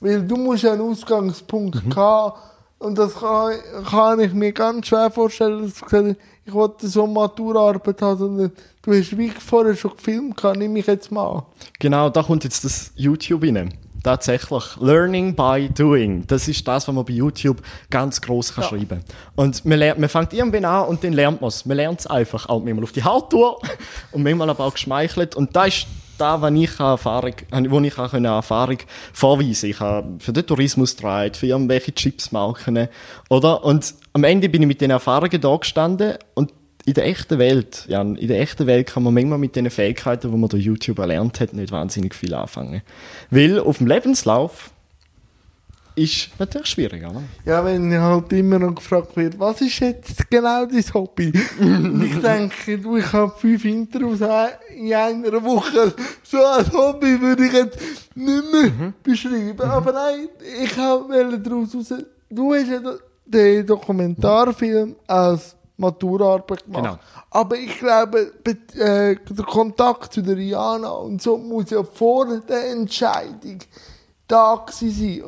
[0.00, 2.38] Weil du musst ja einen Ausgangspunkt haben
[2.78, 3.54] und das kann,
[3.88, 8.18] kann ich mir ganz schwer vorstellen, dass du gesagt ich wollte so eine Maturarbeit haben,
[8.18, 11.42] sondern du hast wie vorher schon gefilmt, kann nehme ich jetzt mal an.
[11.80, 13.74] Genau, da kommt jetzt das YouTube rein.
[14.06, 14.64] Tatsächlich.
[14.80, 16.24] Learning by doing.
[16.26, 18.70] Das ist das, was man bei YouTube ganz groß kann Ja.
[18.70, 19.00] schreiben
[19.34, 21.66] Und man, lernt, man fängt irgendwann an und dann lernt man es.
[21.66, 22.48] Man lernt es einfach.
[22.48, 23.60] Auch manchmal auf die Haartour
[24.12, 25.34] und manchmal aber auch geschmeichelt.
[25.34, 25.86] Und da ist
[26.18, 27.34] da, wo ich Erfahrung,
[27.68, 28.78] wo ich auch eine Erfahrung
[29.12, 32.88] vorweisen Ich habe für den Tourismus getragen, für irgendwelche Chipsmarken,
[33.28, 33.64] oder?
[33.64, 36.52] Und am Ende bin ich mit den Erfahrungen da gestanden und
[36.86, 40.30] in der echten Welt, Jan, in der echten Welt kann man manchmal mit den Fähigkeiten,
[40.30, 42.80] die man durch YouTube erlernt hat, nicht wahnsinnig viel anfangen.
[43.28, 44.70] Weil auf dem Lebenslauf
[45.96, 47.12] ist natürlich schwieriger.
[47.12, 47.24] Ne?
[47.44, 51.32] Ja, wenn halt immer noch gefragt wird, was ist jetzt genau dein Hobby?
[52.04, 55.92] Ich denke, du, ich habe fünf Interviews in einer Woche.
[56.22, 57.78] So als Hobby würde ich jetzt
[58.14, 59.60] nicht mehr beschreiben.
[59.60, 60.28] Aber nein,
[60.62, 61.94] ich wollte daraus raus.
[62.30, 62.80] Du hast ja
[63.24, 66.84] den Dokumentarfilm als Maturaarbeit gemacht.
[66.84, 66.98] Genau.
[67.30, 72.70] Aber ich glaube, äh, der Kontakt zu der Rihanna und so muss ja vor der
[72.70, 73.58] Entscheidung
[74.26, 75.22] da sein.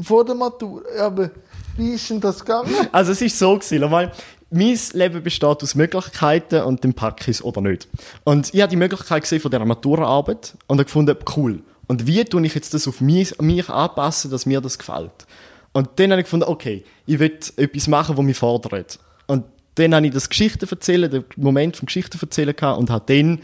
[0.00, 0.82] Vor der Matur.
[1.00, 1.30] Aber
[1.76, 2.72] wie ist denn das gegangen?
[2.92, 4.12] Also es ist so gewesen, mal,
[4.50, 7.88] mein Leben besteht aus Möglichkeiten und dann packe ich es oder nicht.
[8.24, 11.62] Und ich habe die Möglichkeit gesehen von dieser Maturaarbeit und habe gefunden, cool.
[11.86, 15.26] Und wie tue ich jetzt das auf mich, mich anpassen, dass mir das gefällt?
[15.72, 18.98] Und dann habe ich gefunden, okay, ich will etwas machen, das mich fordert.
[19.26, 19.44] Und
[19.78, 23.40] dann habe ich das Geschichten erzählen, den Moment vom Geschichten erzählen und habe dann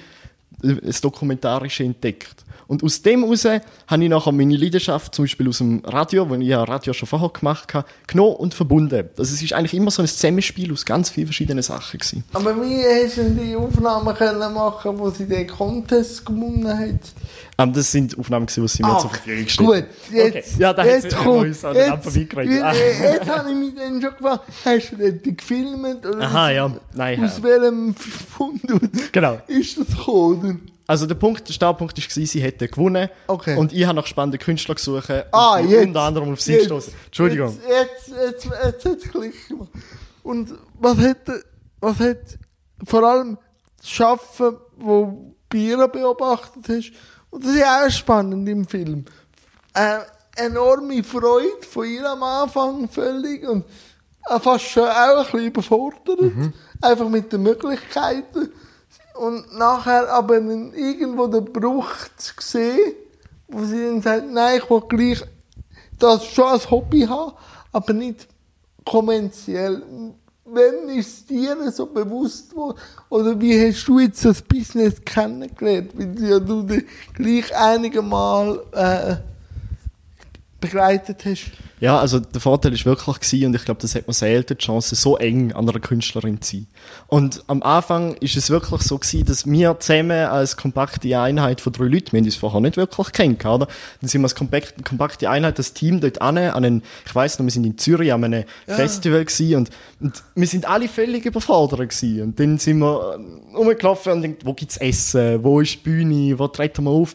[0.61, 2.44] das Dokumentarische entdeckt.
[2.67, 6.35] Und aus dem heraus habe ich nachher meine Leidenschaft, zum Beispiel aus dem Radio, wo
[6.35, 9.09] ich ja Radio schon vorher gemacht habe, genommen und verbunden.
[9.19, 12.25] Also es ist eigentlich immer so ein Zusammenspiel aus ganz vielen verschiedenen Sachen gewesen.
[12.33, 17.01] Aber wie hast du denn die Aufnahmen können machen, wo sie den Contest gewonnen hat?
[17.57, 20.45] Aber das sind Aufnahmen, die sie mir Ah, zur Verfügung gestellt Gut, jetzt, Okay.
[20.59, 22.63] Ja, da hat jetzt kommt, uns an den Lampen vorbeigeredet.
[22.63, 22.73] Ah.
[22.73, 26.05] jetzt, jetzt habe ich mich dann schon gefragt, hast du die gefilmt?
[26.07, 26.77] Oder Aha, ja.
[26.95, 27.45] Nein, Aus ja.
[27.45, 28.61] welchem Fund
[29.13, 29.39] Genau.
[29.47, 30.71] ist das gekommen?
[30.87, 33.09] Also der Punkt, der Startpunkt war, sie hätte gewonnen.
[33.27, 33.57] Okay.
[33.57, 35.11] Und ich habe nach spannenden Künstlern gesucht.
[35.33, 35.87] Ah, und jetzt.
[35.87, 36.93] Unter anderem auf sie gestoßen.
[37.07, 37.59] Entschuldigung.
[37.67, 39.71] Jetzt, jetzt, jetzt, jetzt hat es Klick gemacht.
[40.23, 41.31] Und was hat,
[41.81, 42.39] was hat
[42.85, 43.39] vor allem
[43.79, 46.93] das Schaffen, wo Bira beobachtet hast,
[47.31, 49.05] und das ist ja auch spannend im Film,
[49.75, 49.99] äh,
[50.37, 53.65] enorme Freude von ihr am Anfang völlig und
[54.29, 56.21] äh, fast schon auch ein bisschen überfordert,
[56.81, 58.51] einfach mit den Möglichkeiten.
[59.15, 62.95] Und nachher aber irgendwo den Bruch zu sehen,
[63.49, 65.25] wo sie dann sagt, nein, ich will gleich
[65.99, 67.33] das schon als Hobby haben,
[67.73, 68.27] aber nicht
[68.85, 69.83] kommerziell.
[70.45, 72.79] Wann ist dir so bewusst geworden?
[73.09, 75.93] Oder wie hast du jetzt das Business kennengelernt?
[75.95, 79.17] Weil ja du dich gleich einige Mal äh,
[80.65, 81.51] begleitet hast.
[81.81, 84.65] Ja, also der Vorteil ist wirklich gewesen, und ich glaube, das hat man selten die
[84.65, 86.67] Chance, so eng an einer Künstlerin zu sein.
[87.09, 91.73] Und am Anfang ist es wirklich so gewesen, dass wir zusammen als kompakte Einheit von
[91.73, 93.73] drei Leuten, wir haben uns vorher nicht wirklich kennengelernt, oder?
[94.01, 97.39] Dann sind wir als kompakte, kompakte Einheit, das Team dort an, an einen, ich weiss
[97.39, 101.27] noch, wir sind in Zürich an einem Festival gewesen und, und wir sind alle völlig
[101.27, 102.23] überfordert gewesen.
[102.23, 106.39] Und dann sind wir äh, rumgelaufen und denkt, wo gibt's Essen, wo ist die Bühne,
[106.39, 107.15] wo treten wir auf?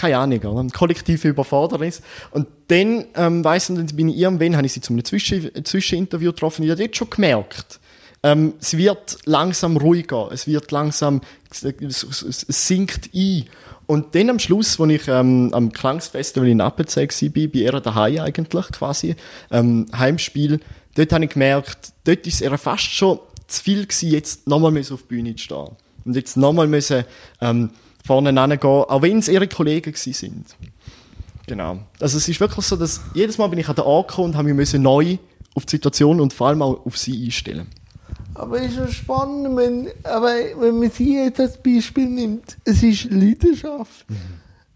[0.00, 2.00] Keine Ahnung, kollektive Überfordernis.
[2.30, 6.30] Und dann, ähm, weiss ich, bin ich irgendwann, habe ich sie zu einem Zwischen Zwischeninterview
[6.30, 7.80] getroffen, ich habe dort schon gemerkt,
[8.22, 13.44] ähm, es wird langsam ruhiger, es wird langsam, es, es, es sinkt ein.
[13.86, 18.20] Und dann am Schluss, als ich ähm, am Klangsfestival in Appenzell war, bei ihr daheim
[18.20, 19.16] eigentlich quasi,
[19.50, 20.60] ähm, Heimspiel,
[20.94, 25.02] dort habe ich gemerkt, dort ist es fast schon zu viel gewesen, jetzt nochmal auf
[25.02, 25.76] die Bühne zu stehen.
[26.04, 27.04] Und jetzt nochmal müssen,
[27.40, 27.70] ähm,
[28.10, 30.56] vorne hingehen, auch wenn es ihre Kollegen gewesen sind.
[31.46, 31.78] Genau.
[32.00, 34.36] Also es ist wirklich so, dass jedes Mal bin ich an den Ort gekommen und
[34.36, 35.18] habe mich neu
[35.54, 37.68] auf die Situation und vor allem auch auf sie einstellen.
[38.34, 42.56] Aber es ist schon spannend, wenn, aber wenn man sie jetzt als Beispiel nimmt.
[42.64, 44.06] Es ist Leidenschaft.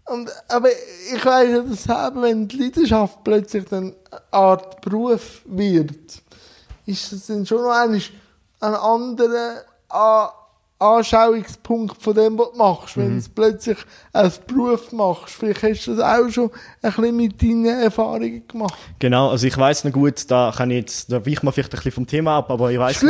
[0.05, 0.69] Und, aber
[1.13, 6.21] ich weiß ja das selber, wenn die Leidenschaft plötzlich dann eine Art Beruf wird,
[6.85, 8.01] ist das dann schon noch einmal
[8.61, 10.29] ein anderer An
[10.77, 13.77] Anschauungspunkt von dem, was du machst, wenn du plötzlich
[14.11, 15.35] als Beruf machst.
[15.35, 18.73] Vielleicht hast du das auch schon ein bisschen mit deinen Erfahrungen gemacht.
[18.99, 21.77] Genau, also ich weiß noch gut, da kann ich jetzt, da weicht man vielleicht ein
[21.77, 23.09] bisschen vom Thema ab, aber ich weiß noch,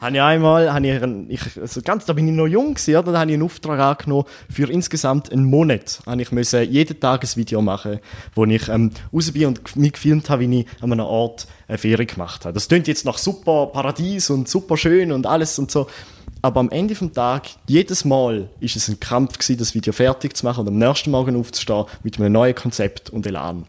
[0.00, 2.96] habe ich einmal, habe ich, einen- ich also ganz, da bin ich noch jung gewesen,
[2.96, 3.12] oder?
[3.12, 6.00] da habe ich einen Auftrag angenommen für insgesamt einen Monat.
[6.06, 8.00] Habe ich müssen jeden Tag ein Video machen,
[8.34, 11.78] wo ich ähm, raus bin und mich gefilmt habe, wie ich an einem Ort eine
[11.78, 12.52] Ferien gemacht habe.
[12.54, 15.86] Das klingt jetzt nach super Paradies und super schön und alles und so.
[16.44, 20.36] Aber am Ende vom Tag, jedes Mal, ist es ein Kampf gewesen, das Video fertig
[20.36, 23.64] zu machen und am nächsten Morgen aufzustehen mit einem neuen Konzept und Elan.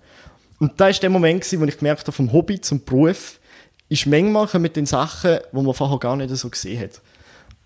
[0.60, 3.40] Und da ist der Moment gewesen, wo ich gemerkt habe, vom Hobby zum Beruf,
[3.88, 7.02] ist manchmal mit den Sachen, wo man vorher gar nicht so gesehen hat.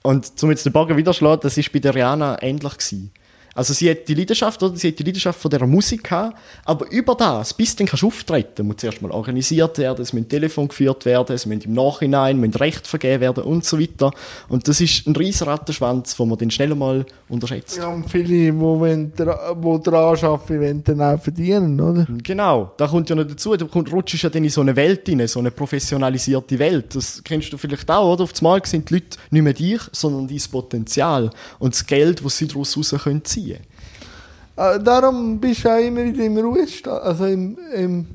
[0.03, 3.11] Und zum jetzt den Bogen wieder schlagen, das ist bei der Rihanna ähnlich gewesen.
[3.59, 4.77] Also sie hat die Leidenschaft, oder?
[4.77, 8.07] Sie hat die Leidenschaft von dieser Musik gehabt, aber über das, bis dann kannst du
[8.07, 12.39] auftreten, muss zuerst mal organisiert werden, es müssen Telefon geführt werden, es müssen im Nachhinein
[12.39, 14.11] müssen Recht vergeben werden und so weiter.
[14.47, 17.75] Und das ist ein riesen Rattenschwanz, den man dann schnell mal unterschätzt.
[17.75, 22.07] Ja, und viele, die wo dran arbeiten, wollen dann auch verdienen, oder?
[22.23, 25.27] Genau, da kommt ja noch dazu, du rutschst ja dann in so eine Welt rein,
[25.27, 26.95] so eine professionalisierte Welt.
[26.95, 28.23] Das kennst du vielleicht auch, oder?
[28.23, 32.37] Auf einmal sind die Leute nicht mehr dich, sondern dein Potenzial und das Geld, das
[32.37, 37.25] sie daraus raus können ziehen Äh, darum bist du auch immer wieder im Ruhestand, also
[37.25, 38.07] im, im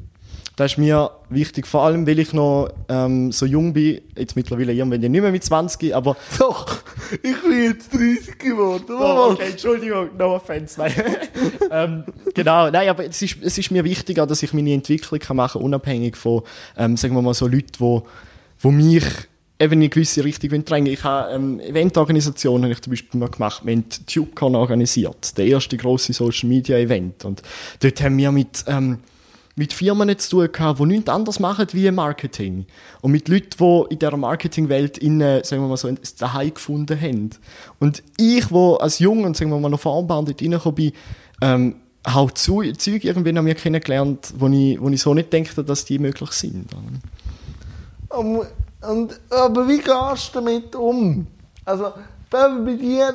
[0.57, 4.73] Das ist mir wichtig, vor allem, weil ich noch ähm, so jung bin, jetzt mittlerweile
[4.73, 6.17] irgendwann nicht mehr mit 20, aber...
[6.39, 6.83] Doch,
[7.23, 8.85] ich bin jetzt 30 geworden.
[8.91, 10.93] Oh, okay, Entschuldigung, no offense, nein.
[11.71, 15.37] ähm, genau, nein, aber es ist, es ist mir wichtiger, dass ich meine Entwicklung kann
[15.39, 16.43] machen kann, unabhängig von,
[16.77, 18.07] ähm, sagen wir mal, so Leuten, wo,
[18.61, 19.05] wo mich
[19.59, 23.65] eben in eine gewisse Richtung drängen Ich habe ähm, Eventorganisationen, habe zum Beispiel mal gemacht,
[23.65, 27.43] wir haben TubeCon organisiert, der erste grosse Social Media Event und
[27.81, 28.99] dort haben wir mit, ähm,
[29.57, 32.67] mit Firmen zu tun gehabt, die nichts anderes machen wie Marketing.
[33.01, 37.01] Und mit Leuten, die in dieser Marketingwelt innen, sagen wir mal so, ein Daheim gefunden
[37.01, 37.31] haben.
[37.79, 40.93] Und ich, wo als jung und sagen wir mal noch formbar dort reingekommen bin,
[41.41, 45.63] ähm, habe zu, Zeug irgendwie an mir kennengelernt, wo ich, wo ich so nicht denke,
[45.63, 46.67] dass die möglich sind.
[48.09, 48.43] Um,
[48.89, 51.27] und, aber wie gehst du damit um?
[51.65, 51.93] Also,
[52.31, 53.15] wenn bei dir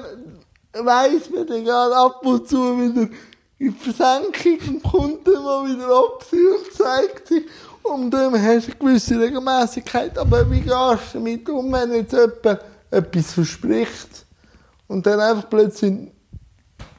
[0.74, 3.12] weiss man dann gerade ab und zu wieder in
[3.60, 7.44] die Versenkung und kommt dann mal wieder ab und zeigt sich.
[7.82, 10.18] Und dann hast du eine gewisse Regelmäßigkeit.
[10.18, 14.26] Aber wie gehst du damit um, wenn jetzt jemand etwas verspricht
[14.88, 16.12] und dann einfach plötzlich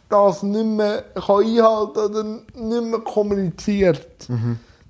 [0.08, 4.26] das nicht mehr kann einhalten oder nicht mehr kommuniziert?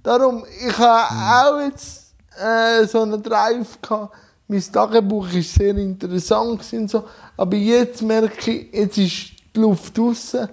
[0.03, 2.00] Darum, ich habe auch jetzt
[2.40, 4.14] äh, so einen Drive gehabt.
[4.48, 7.05] Mein Tagebuch war sehr interessant gewesen so.
[7.37, 10.48] Aber jetzt merke ich, jetzt ist die Luft draussen.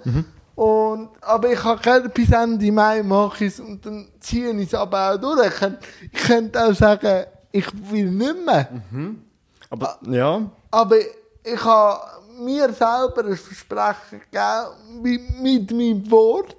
[0.54, 4.66] Und, aber ich habe keine, bis Ende Mai mache ich es und dann ziehe ich
[4.66, 5.46] es aber auch durch.
[5.46, 5.78] Ich könnte,
[6.12, 8.68] ich könnte auch sagen, ich will nicht mehr.
[9.70, 10.50] Aber, ja.
[10.70, 12.00] Aber ich habe
[12.40, 16.56] mir selber ein Versprechen gegeben mit, mit meinem Wort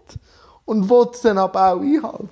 [0.69, 2.29] und will es dann aber auch einhalten.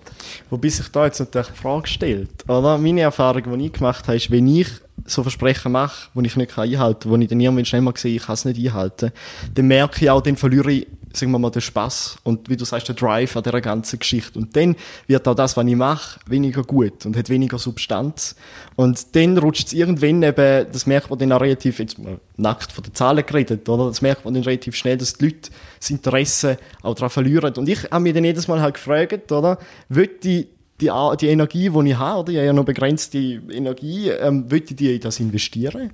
[0.51, 2.77] Wobei sich da jetzt natürlich die Frage stellt, oder?
[2.77, 4.67] Meine Erfahrung, die ich gemacht habe, ist, wenn ich
[5.07, 8.15] so Versprechen mache, die ich nicht einhalten kann, wo ich dann irgendwann schnell mal sehe,
[8.15, 9.11] ich kann es nicht einhalten,
[9.53, 12.65] dann merke ich auch, dann verliere ich, sagen wir mal, den Spass und wie du
[12.65, 14.37] sagst, den Drive an dieser ganzen Geschichte.
[14.37, 14.75] Und dann
[15.07, 18.35] wird auch das, was ich mache, weniger gut und hat weniger Substanz.
[18.75, 22.71] Und dann rutscht es irgendwann eben, das merkt man dann auch relativ, jetzt mal nackt
[22.71, 23.87] von den Zahlen geredet, oder?
[23.87, 27.53] Das merkt man dann relativ schnell, dass die Leute das Interesse auch daran verlieren.
[27.55, 29.57] Und ich habe mich dann jedes Mal halt gefragt, oder?
[29.89, 30.47] Will ich
[30.79, 32.31] die, die Energie, die ich habe, oder?
[32.31, 35.91] Ich habe ja noch begrenzte Energie, ähm, will ich die in das investieren?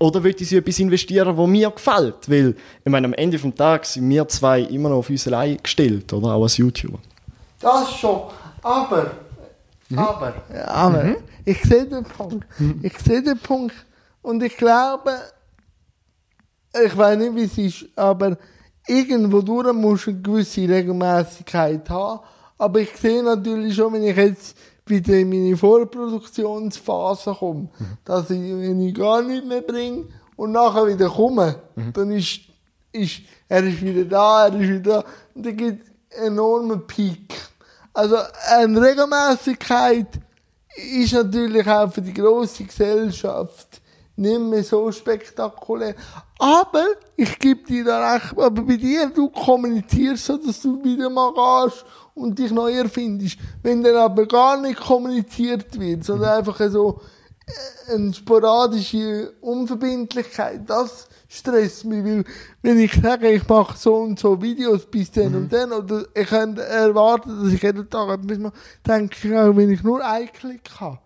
[0.00, 2.28] Oder will ich sie in etwas investieren, was mir gefällt?
[2.28, 2.54] Weil,
[2.84, 6.12] ich meine, am Ende des Tages sind wir zwei immer noch auf uns allein gestellt,
[6.12, 6.34] oder?
[6.34, 6.98] Auch als YouTuber.
[7.60, 8.22] Das schon.
[8.62, 9.10] Aber,
[9.96, 12.46] aber, ja, aber, ich sehe den Punkt.
[12.82, 13.74] Ich sehe den Punkt.
[14.22, 15.12] Und ich glaube,
[16.84, 18.36] ich weiß nicht, wie es ist, aber
[18.86, 22.20] irgendwo durch musst du eine gewisse Regelmäßigkeit haben.
[22.58, 27.68] Aber ich sehe natürlich schon, wenn ich jetzt wieder in meine Vorproduktionsphase komme,
[28.04, 32.40] dass ich, wenn ich gar nichts mehr bringe und nachher wieder komme, dann ist,
[32.92, 35.04] ist, er ist wieder da, er ist wieder da.
[35.34, 37.34] Und dann gibt es einen enormen Peak.
[37.92, 38.16] Also
[38.50, 40.08] eine Regelmäßigkeit
[40.76, 43.80] ist natürlich auch für die große Gesellschaft
[44.16, 45.94] nicht mehr so spektakulär.
[46.38, 46.84] Aber
[47.16, 51.32] ich gebe dir da recht, aber bei dir, du kommunizierst so, dass du wieder mal
[51.32, 53.38] gehst und dich neu erfindest.
[53.62, 57.00] Wenn dann aber gar nicht kommuniziert wird, sondern einfach so
[57.46, 62.24] äh, eine sporadische Unverbindlichkeit, das stresst mich, weil
[62.62, 66.28] wenn ich sage, ich mache so und so Videos bis dann und dann, oder ich
[66.28, 68.54] könnte erwarten, dass ich jeden Tag etwas mache,
[68.86, 71.00] denke ich auch, wenn ich nur einen Klick habe,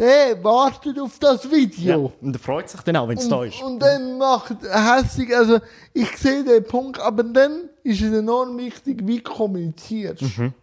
[0.00, 2.10] der wartet auf das Video.
[2.22, 3.62] Und er freut sich dann auch, wenn es da ist.
[3.62, 5.58] Und dann macht hässlich, also
[5.92, 10.22] ich sehe den Punkt, aber dann ist es enorm wichtig, wie kommunizierst.
[10.22, 10.54] Mhm.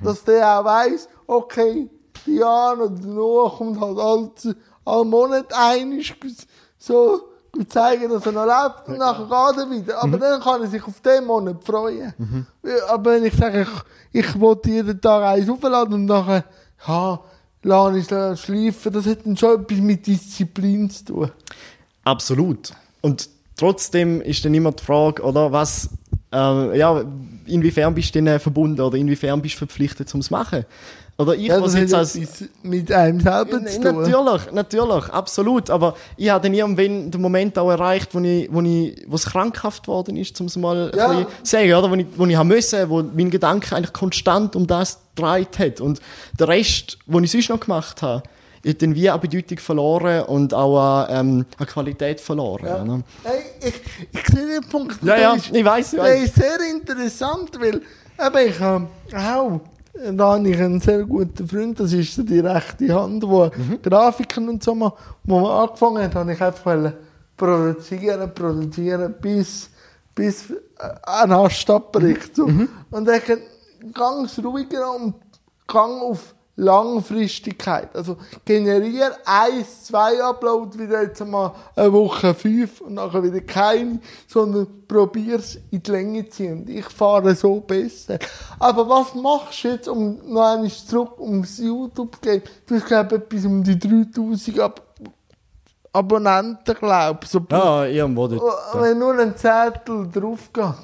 [0.00, 1.90] Dass der auch weiss, okay,
[2.24, 4.30] die Jan oder der Noah kommt halt all,
[4.84, 6.00] all Monat ein,
[6.78, 7.20] so
[7.56, 9.98] und zeigen, dass er noch lebt und nachher geht er wieder.
[9.98, 10.20] Aber Mhm.
[10.20, 12.46] dann kann er sich auf den Monat freuen.
[12.88, 13.62] Aber wenn ich sage,
[14.12, 16.44] ich, ich wollte jeden Tag eins aufladen und nachher,
[16.86, 17.18] ja,
[17.68, 18.10] lasse ich es
[18.90, 21.30] das hat dann schon etwas mit Disziplin zu tun.
[22.04, 22.72] Absolut.
[23.02, 25.90] Und trotzdem ist dann immer die Frage, oder was,
[26.32, 27.04] äh, ja,
[27.46, 30.64] inwiefern bist du denn verbunden oder inwiefern bist du verpflichtet zum zu machen?
[31.20, 32.16] Oder ich, Ja, was jetzt als...
[32.62, 34.02] mit einem selber zu tun.
[34.02, 35.68] Natürlich, natürlich, absolut.
[35.68, 39.26] Aber ich habe dann irgendwann den Moment auch erreicht, wo ich, wo ich, wo es
[39.26, 41.08] krankhaft geworden ist, um es mal Ja.
[41.10, 41.90] ein sagen, oder?
[41.90, 45.80] Wo ich, wo ich haben müssen, wo mein Gedanke eigentlich konstant um das gedreht hat.
[45.80, 46.00] Und
[46.38, 48.22] der Rest, den ich sonst noch gemacht habe,
[48.64, 52.66] hat dann wie an Bedeutung verloren und auch an, ähm, an Qualität verloren.
[52.66, 52.82] Ja.
[52.82, 53.00] oder?
[53.24, 53.74] Hey, ich,
[54.12, 55.02] ich sehe den Punkt.
[55.02, 57.76] Ja, ja, ich ich Der ist sehr interessant, weil
[58.24, 59.60] eben ich habe auch,
[60.12, 63.82] da habe ich einen sehr guten Freund, das ist die rechte Hand, wo Mhm.
[63.82, 64.94] Grafiken und so macht.
[65.24, 66.92] Wo man angefangen hat, habe ich einfach
[67.36, 69.70] produzieren, produzieren, bis,
[70.14, 70.54] bis äh,
[71.04, 72.36] ein Anstatt bricht.
[72.36, 72.46] So.
[72.46, 72.68] Mhm.
[72.90, 73.38] Und ich
[73.94, 75.14] ganz ruhiger und
[75.66, 77.94] gang auf Langfristigkeit.
[77.94, 84.00] Also generiere eins, zwei Uploads, wieder jetzt mal eine Woche fünf und nachher wieder keine,
[84.26, 86.60] sondern probier's in die Länge zu ziehen.
[86.60, 88.18] Und ich fahre so besser.
[88.58, 92.42] Aber was machst du jetzt, um noch einmal zurück ums YouTube-Game?
[92.66, 94.82] Du hast, glaube ich, etwas um die 3000 Ab
[95.92, 97.28] Abonnenten, glaube ich.
[97.28, 98.74] So Ja, irgendwo dort.
[98.74, 100.74] Wenn nur ein Zettel drauf geht.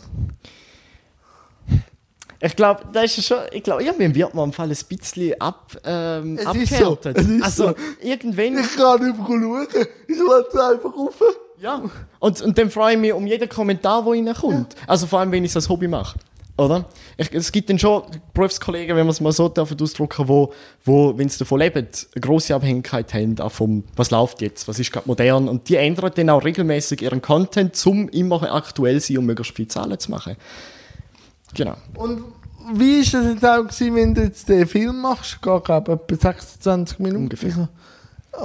[2.44, 5.76] Ich glaube, ist ja schon, ich glaube, irgendwie wird man im Fall ein bisschen ab,
[5.82, 7.18] ähm, Es ist so, abgehärtet.
[7.18, 7.74] es ist also, so.
[8.02, 9.66] irgendwann, Ich kann nicht mehr schauen.
[10.06, 11.22] Ich lasse einfach auf.
[11.58, 11.82] ja.
[12.18, 14.76] Und, und dann freue ich mich um jeden Kommentar, der reinkommt.
[14.86, 16.18] Also, vor allem, wenn ich es als Hobby mache.
[16.56, 16.84] Oder?
[17.16, 20.52] Ich, es gibt dann schon Berufskollegen, wenn man es mal so darf, ausdrücken, wo,
[20.84, 24.78] wo, wenn sie davon leben, eine grosse Abhängigkeit haben, auch vom, was läuft jetzt, was
[24.78, 25.48] ist gerade modern.
[25.48, 29.56] Und die ändern dann auch regelmäßig ihren Content, um immer aktuell zu sein und möglichst
[29.56, 30.36] viel Zahlen zu machen.
[31.54, 31.76] Genau.
[31.94, 32.24] Und
[32.74, 35.40] wie ist es jetzt auch gewesen, wenn du jetzt den Film machst?
[35.42, 37.24] Geht, etwa 26 Minuten.
[37.24, 37.50] Ungefähr.
[37.50, 37.68] So.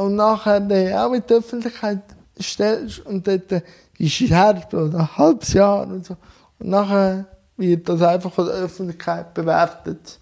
[0.02, 2.02] Und nachher den auch in die Öffentlichkeit
[2.42, 3.52] stellst und dort
[3.98, 6.16] ist es her oder ein halbes Jahr und so.
[6.60, 7.26] Und nachher
[7.58, 10.20] wird das einfach von der Öffentlichkeit bewertet.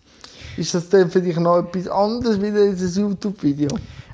[0.55, 3.69] Ist das dann für dich noch etwas anderes wie dieses YouTube-Video?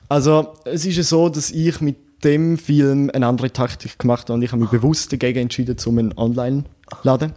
[0.09, 4.33] Also, es ist ja so, dass ich mit dem Film eine andere Taktik gemacht habe
[4.33, 7.33] und ich habe mich bewusst dagegen entschieden, um ihn online zu laden.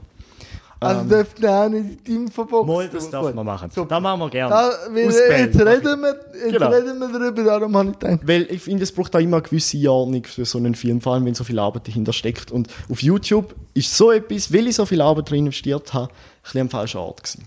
[0.79, 3.71] Also dürfte er auch nicht in die Infobox Mal, das darf man machen.
[3.71, 3.89] Super.
[3.95, 4.51] Das machen wir gerne.
[4.51, 6.69] Da, weil, jetzt reden wir, jetzt Genau.
[6.69, 8.21] reden wir darüber, darum habe ich gedacht.
[8.25, 11.15] Weil ich finde, es braucht auch immer eine gewisse Einordnung für so einen Film, vor
[11.15, 12.51] allem wenn so viel Arbeit dahinter steckt.
[12.51, 16.43] Und auf YouTube ist so etwas, weil ich so viel Arbeit drin investiert habe, ein
[16.43, 17.45] bisschen am falschen Ort gewesen.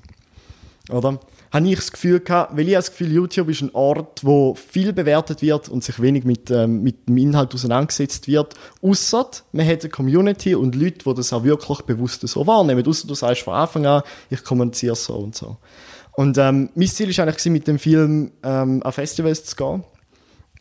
[0.92, 1.20] Oder?
[1.52, 4.94] Habe ich das Gefühl gehabt, weil ich das Gefühl, YouTube ist ein Ort, wo viel
[4.94, 8.54] bewertet wird und sich wenig mit, ähm, mit dem Inhalt auseinandergesetzt wird.
[8.82, 12.86] Ausser man hat eine Community und Leute, die das auch wirklich bewusst so wahrnehmen.
[12.86, 15.58] Ausser du sagst von Anfang an, ich kommuniziere so und so.
[16.16, 19.84] Und ähm, mein Ziel war eigentlich, mit dem Film ähm, an Festivals zu gehen.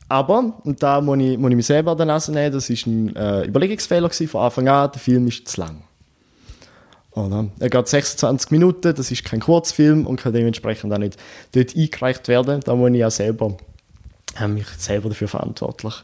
[0.08, 2.76] Aber, und da muss ich, muss ich mich selber an der Nase nehmen, das war
[2.86, 5.82] ein äh, Überlegungsfehler gewesen von Anfang an, der Film ist zu lang.
[7.18, 7.46] Oder?
[7.58, 11.16] Er geht 26 Minuten, das ist kein Kurzfilm und kann dementsprechend auch nicht
[11.52, 12.60] dort eingereicht werden.
[12.64, 13.56] Da muss ich auch selber,
[14.40, 15.94] äh, mich selber dafür verantwortlich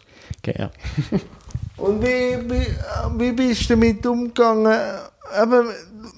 [0.43, 0.71] geben.
[1.77, 2.67] Und wie, wie,
[3.19, 4.73] wie bist du damit umgegangen?
[5.43, 5.67] Eben,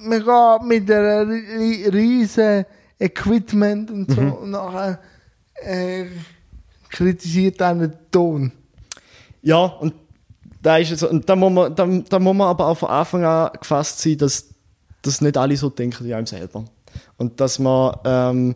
[0.02, 2.66] man geht mit einem ri- riesen
[2.98, 4.98] Equipment und so und nachher
[5.62, 6.04] äh,
[6.90, 8.52] kritisiert einen den Ton.
[9.42, 9.94] Ja, und
[10.62, 13.24] da ist es, und da muss man, da, da muss man aber auch von Anfang
[13.24, 14.48] an gefasst sein, dass,
[15.06, 16.64] dass nicht alle so denken wie einem selber.
[17.16, 18.54] Und dass man, ähm,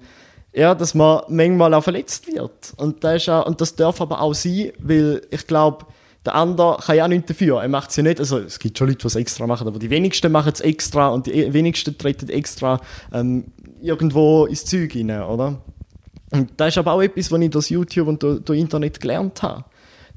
[0.52, 2.74] ja, dass man manchmal auch verletzt wird.
[2.76, 5.86] Und das, ist auch, und das darf aber auch sein, weil ich glaube,
[6.24, 7.62] der andere kann ja auch nichts dafür.
[7.62, 9.78] Er macht es ja nicht, also es gibt schon Leute, die es extra machen, aber
[9.78, 12.80] die wenigsten machen es extra und die wenigsten treten extra
[13.12, 13.46] ähm,
[13.80, 15.62] irgendwo ins Zeug rein, oder?
[16.30, 19.42] Und das ist aber auch etwas, was ich durch YouTube und durch, durch Internet gelernt
[19.42, 19.64] habe.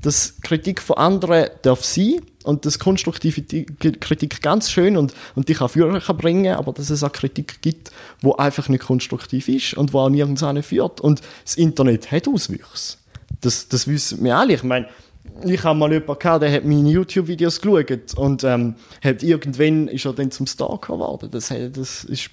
[0.03, 5.49] Dass Kritik von anderen darf sein und dass konstruktive Ti- Kritik ganz schön und, und
[5.49, 7.91] dich auch führen kann bringen, aber dass es auch Kritik gibt,
[8.21, 11.01] wo einfach nicht konstruktiv ist und wo auch nirgends führt.
[11.01, 12.97] Und das Internet hat Auswüchse.
[13.41, 14.53] Das, das wissen wir alle.
[14.53, 14.87] Ich meine,
[15.45, 20.05] ich habe mal jemanden gehabt, der hat meine YouTube-Videos geschaut und ähm, hat irgendwann ist
[20.05, 21.29] er dann zum Stalker geworden.
[21.31, 22.29] Das, das ist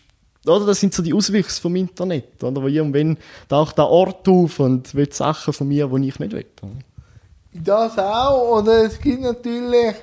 [0.46, 2.62] oder das sind so die Auswüchse vom Internet, oder?
[2.62, 3.18] Wo irgendwann
[3.48, 6.46] taucht der Ort auf und will Sachen von mir, die ich nicht will.
[6.62, 6.72] oder?
[7.52, 8.58] Das auch.
[8.58, 9.94] Oder es gibt natürlich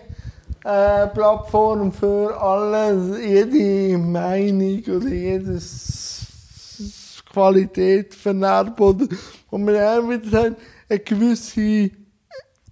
[0.64, 6.26] äh, Plattformen für alles, jede Meinung oder jedes
[7.32, 9.08] Qualität vernarbt oder
[9.50, 10.58] wo man auch wieder sagt,
[10.90, 11.92] eine gewisse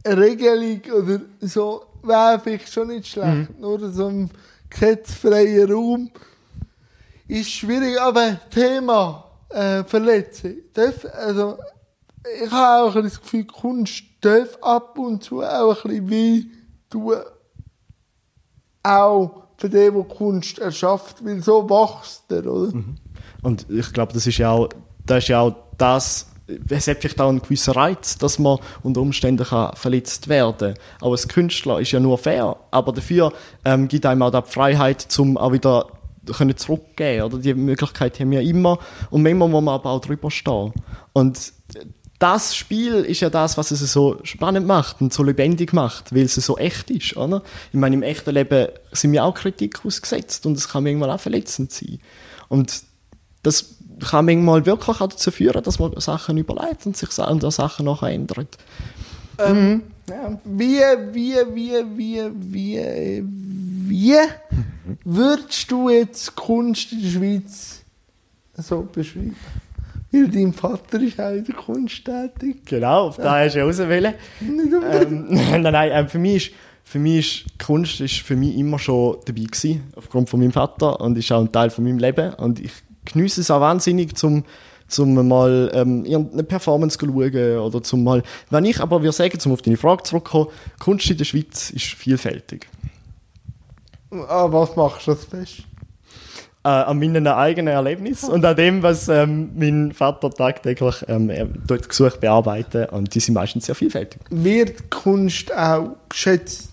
[0.05, 3.59] Regelung oder so wäre vielleicht schon nicht schlecht.
[3.59, 4.29] Nur so ein
[4.69, 6.09] gesetzfreier Raum
[7.27, 10.55] ist schwierig, aber Thema äh, Verletzung.
[10.73, 11.57] Darf, also,
[12.43, 16.43] ich habe auch das Gefühl, Kunst darf ab und zu auch ein bisschen weh
[16.89, 17.15] tun.
[18.83, 22.73] Auch für den, der Kunst erschafft, weil so wächst er, oder?
[23.41, 24.69] Und ich glaube, das ist ja auch,
[25.05, 26.27] das ist ja auch das
[26.69, 30.73] es hat vielleicht auch einen gewissen Reiz, dass man unter Umständen kann verletzt werden kann.
[31.01, 35.07] Auch als Künstler ist ja nur fair, aber dafür ähm, gibt einem auch die Freiheit,
[35.17, 35.87] um auch wieder
[36.33, 38.79] können zurückgeben oder die Möglichkeit haben wir immer
[39.11, 40.73] und manchmal muss man aber auch drüber stehen
[41.13, 41.53] und
[42.25, 46.23] das Spiel ist ja das, was es so spannend macht und so lebendig macht, weil
[46.23, 47.43] es so echt ist, oder?
[47.71, 51.19] Ich meine, im echten Leben sind wir auch Kritik ausgesetzt und es kann manchmal auch
[51.19, 51.99] verletzend sein.
[52.49, 52.81] Und
[53.43, 53.75] das
[54.09, 58.09] kann manchmal wirklich auch dazu führen, dass man Sachen überlegt und sich an Sachen nachher
[58.09, 58.57] ändert.
[59.37, 59.83] Ähm, mhm.
[60.09, 60.39] ja.
[60.45, 60.81] Wie,
[61.13, 64.15] wie, wie, wie, wie, wie
[65.03, 67.81] würdest du jetzt Kunst in der Schweiz
[68.57, 69.35] so beschreiben?
[70.15, 72.65] Weil dein Vater ist auch in der Kunst tätig.
[72.65, 74.13] Genau, auf da hast du auswählen.
[74.41, 76.55] ähm, nein, nein, ähm, für mich ist
[76.87, 81.01] für mich ist Kunst ist für mich immer schon dabei gewesen, aufgrund von meinem Vater
[81.01, 82.71] und ist auch ein Teil von meinem Leben und ich
[83.05, 84.43] genieße es auch wahnsinnig zum
[84.87, 89.39] zum mal ähm, eine Performance zu schauen oder zum mal, wenn ich aber wir sagen,
[89.39, 90.47] zum auf deine Frage zurückkommen,
[90.79, 92.67] Kunst in der Schweiz ist vielfältig.
[94.11, 95.63] Ah, was machst du das fest?
[96.65, 101.31] Äh, an meinen eigenen Erlebnissen und an dem, was ähm, mein Vater tagtäglich ähm,
[101.67, 104.19] dort gesucht bearbeitet und die sind meistens sehr vielfältig.
[104.31, 106.69] Wird Kunst auch geschätzt?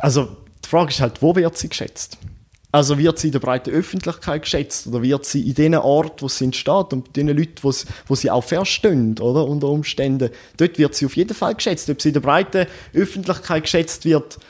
[0.00, 0.28] Also
[0.64, 2.18] die Frage ist halt, wo wird sie geschätzt?
[2.72, 6.26] Also wird sie in der breiten Öffentlichkeit geschätzt oder wird sie in den Orten, wo
[6.26, 10.96] sie entsteht und bei den Leuten, wo sie auch verstehen, oder, unter Umständen, dort wird
[10.96, 11.88] sie auf jeden Fall geschätzt.
[11.90, 14.40] Ob sie in der breiten Öffentlichkeit geschätzt wird,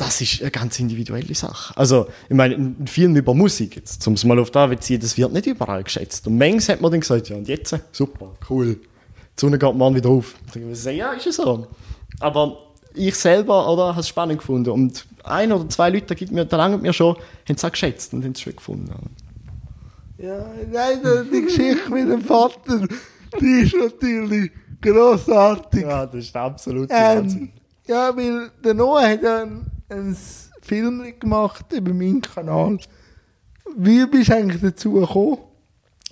[0.00, 1.76] das ist eine ganz individuelle Sache.
[1.76, 5.00] Also, ich meine, ein Film über Musik, jetzt, um es mal auf da zu ziehen,
[5.00, 6.26] das wird nicht überall geschätzt.
[6.26, 7.76] Und manchmal hat man dann gesagt, ja, und jetzt?
[7.92, 8.76] Super, cool.
[8.76, 10.36] Die Sonne geht morgen wieder auf.
[10.54, 11.66] Ich sagen, ja, ist ja so.
[12.18, 12.56] Aber
[12.94, 14.70] ich selber, oder, habe es spannend gefunden.
[14.70, 18.14] Und ein oder zwei Leute, gibt mir, da lange mir schon, haben es auch geschätzt
[18.14, 18.90] und haben es schon gefunden.
[20.16, 22.86] Ja, nein, die Geschichte mit dem Vater,
[23.38, 25.82] die ist natürlich grossartig.
[25.82, 27.50] Ja, das ist absolut ähm,
[27.86, 30.16] Ja, weil der Noah hat ja einen, einen
[30.62, 32.78] Film gemacht über meinen Kanal.
[33.76, 35.38] Wie bist du eigentlich dazu gekommen?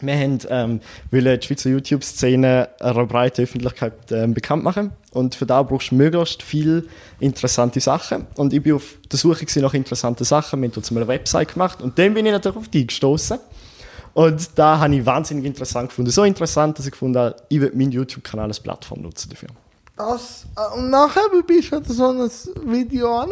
[0.01, 4.93] Wir haben, ähm, wollen die Schweizer YouTube-Szene einer breiten Öffentlichkeit ähm, bekannt machen.
[5.13, 6.85] Und für das brauchst du möglichst viele
[7.19, 8.27] interessante Sachen.
[8.37, 10.61] Und ich bin auf der Suche nach interessanten Sachen.
[10.63, 11.83] Wir haben uns eine Website gemacht.
[11.83, 13.41] Und dann bin ich natürlich auf die gestoßen.
[14.15, 16.13] Und da habe ich wahnsinnig interessant gefunden.
[16.13, 19.49] So interessant, dass ich gefunden habe, ich will meinen YouTube-Kanal als Plattform nutzen dafür.
[19.97, 22.31] Das, äh, und nachher bist du so ein
[22.73, 23.31] Video an.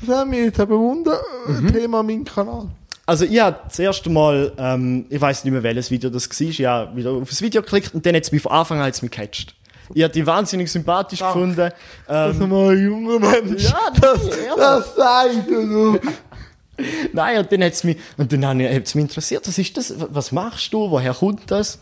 [0.00, 1.20] Das haben wir jetzt bewundert.
[1.46, 1.72] Mhm.
[1.72, 2.68] Thema mein Kanal.
[3.06, 6.46] Also ich habe das erste Mal, ähm, ich weiß nicht mehr welches Video das war,
[6.46, 8.92] ich habe wieder auf das Video geklickt und dann hat es mich von Anfang an
[8.92, 9.54] gecatcht.
[9.94, 11.60] Ich habe die wahnsinnig sympathisch Ach, gefunden.
[11.60, 11.72] Ähm,
[12.06, 13.64] das ist mal ein junger Mensch.
[13.64, 14.20] Ja, das,
[14.56, 15.98] das sagt du.
[17.12, 19.94] Nein, und dann hat es mich, und dann hat es mich interessiert, was ist das,
[19.96, 21.78] was machst du, woher kommt das?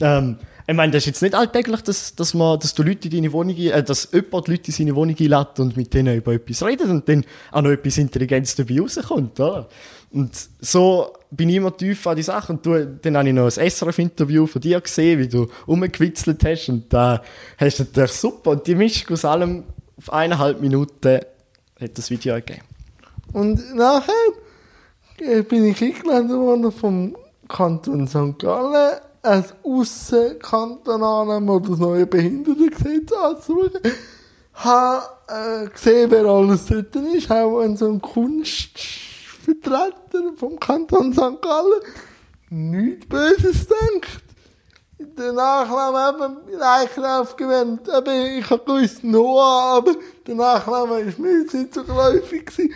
[0.00, 0.36] Ähm,
[0.70, 3.32] ich meine, das ist jetzt nicht alltäglich, dass, dass, man, dass du Leute in deine
[3.32, 6.88] Wohnung, äh, dass jemand Leute in seine Wohnung einlädt und mit denen über etwas redet
[6.88, 9.68] und dann auch noch etwas Intelligentes dabei rauskommt, oder?
[10.12, 12.52] Und so bin ich immer tief an die Sache.
[12.52, 16.68] Und du, dann habe ich noch ein SRF-Interview von dir gesehen, wie du rumgewitzelt hast.
[16.68, 17.22] Und da
[17.58, 18.50] hast du natürlich super.
[18.50, 19.64] Und die Mischung aus allem
[19.96, 21.20] auf eineinhalb Minuten
[21.80, 22.62] hat das Video gegeben.
[23.32, 24.12] Und nachher
[25.18, 27.16] äh, bin ich eingeladen worden vom
[27.48, 28.38] Kanton St.
[28.38, 33.70] Gallen als aussenkantonalen oder das neue Behindertengesetz anzuschauen.
[34.54, 41.12] Habe äh, gesehen, wer alles dort ist, auch in so einem Kunst Vertreter vom Kanton
[41.12, 41.40] St.
[41.40, 41.80] Gallen
[42.50, 44.22] nichts Böses denkt.
[44.98, 47.88] Der Nachname eben Eichelauf gewählt.
[47.88, 49.94] Eben, ich habe gewusst Noah, aber
[50.26, 52.74] der Nachname ist mir nicht so geläufig gewesen.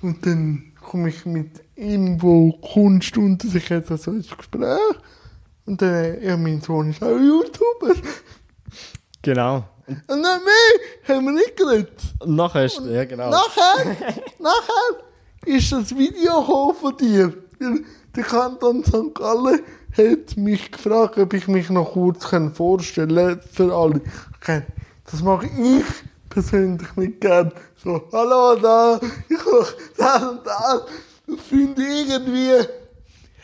[0.00, 4.78] Und dann komme ich mit ihm, wo Kunst unter sich hat, also ins Gespräch.
[5.66, 7.94] Und dann, ja, mein Sohn ist auch YouTuber.
[9.22, 9.64] Genau.
[9.86, 12.00] Und nicht mehr haben wir nicht geredet.
[12.24, 13.30] Nachher ist, ja genau.
[13.30, 13.84] Nachher,
[14.38, 15.04] nachher
[15.44, 17.32] ist das Video von dir.
[18.14, 19.14] Der Kanton St.
[19.14, 19.60] Gallen
[19.96, 24.00] hat mich gefragt, ob ich mich noch kurz vorstellen kann für alle.
[25.10, 25.84] Das mache ich
[26.28, 27.52] persönlich nicht gern.
[27.82, 30.82] So, hallo da, ich mache das und das.
[31.26, 32.52] Das finde ich irgendwie,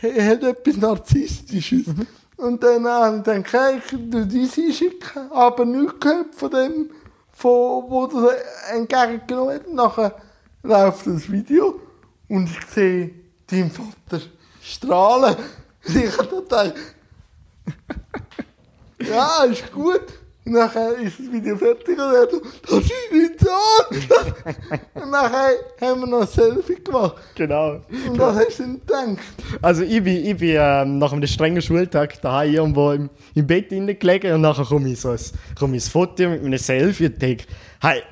[0.02, 1.86] hat etwas Narzisstisches.
[1.86, 2.06] Mhm.
[2.36, 6.90] Und dann habe ich gedacht, hey, ich tu diese schicken, aber nichts gehört von dem,
[7.32, 8.34] von, wo das
[8.72, 9.72] entgegengenommen hat.
[9.72, 10.16] Nachher
[10.62, 11.80] läuft das Video
[12.28, 13.10] und ich sehe
[13.46, 14.24] deinen Vater
[14.60, 15.36] strahlen.
[15.86, 16.74] Und ich habe gedacht,
[19.08, 20.21] ja, ist gut.
[20.44, 25.00] Nachher ist das Video fertig und er so, das ist nicht so.
[25.00, 27.14] und nachher haben wir noch ein Selfie gemacht.
[27.36, 27.80] Genau.
[28.08, 29.18] Und was hast du denn gedacht?
[29.60, 33.68] Also ich bin, ich bin ähm, nach einem strengen Schultag daheim irgendwo im, im Bett
[33.68, 35.20] gelegen und nachher komme ich so ein,
[35.56, 37.44] komme ich ein Foto mit einem Selfie und denke,
[37.80, 38.02] hey,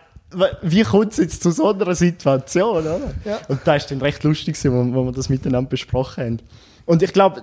[0.62, 3.12] wie kommt es jetzt zu so einer Situation, oder?
[3.24, 3.40] Ja.
[3.48, 6.38] Und da ist dann recht lustig, wo, wo wir das miteinander besprochen haben.
[6.86, 7.42] Und ich glaube,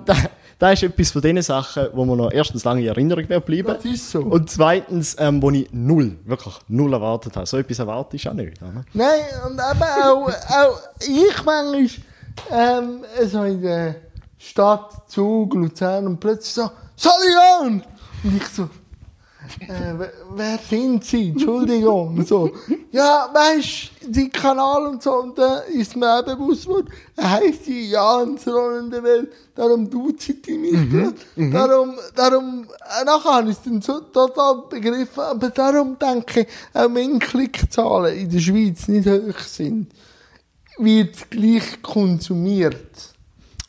[0.60, 3.46] da, da ist etwas von den Sachen, wo man noch erstens lange in Erinnerung wird
[3.46, 3.68] bleiben.
[3.68, 4.22] Das ist so.
[4.22, 7.46] Und zweitens, ähm, wo ich null, wirklich null erwartet habe.
[7.46, 8.62] So etwas erwarte ich auch nicht.
[8.62, 8.84] Oder?
[8.94, 11.90] Nein, und eben auch, auch ich manchmal
[12.52, 13.96] ähm, so in der
[14.38, 17.84] Stadt Zug, Luzern und plötzlich so, Salian!
[18.24, 18.70] Und ich so,
[19.68, 21.30] äh, wer- sind Sie?
[21.30, 22.24] Entschuldigung.
[22.26, 22.52] So,
[22.92, 27.68] ja, weißt die Kanal und so, und da ist mir auch bewusst geworden, er heisst
[27.68, 31.52] die Jans rollende Welt, darum tut sie die mich.
[31.52, 32.66] Darum, darum,
[33.02, 37.20] äh, nachher habe ich es dann so total begriffen, aber darum denke ich, auch wenn
[37.20, 39.92] Klickzahlen in der Schweiz nicht hoch sind,
[40.78, 43.07] wird gleich konsumiert.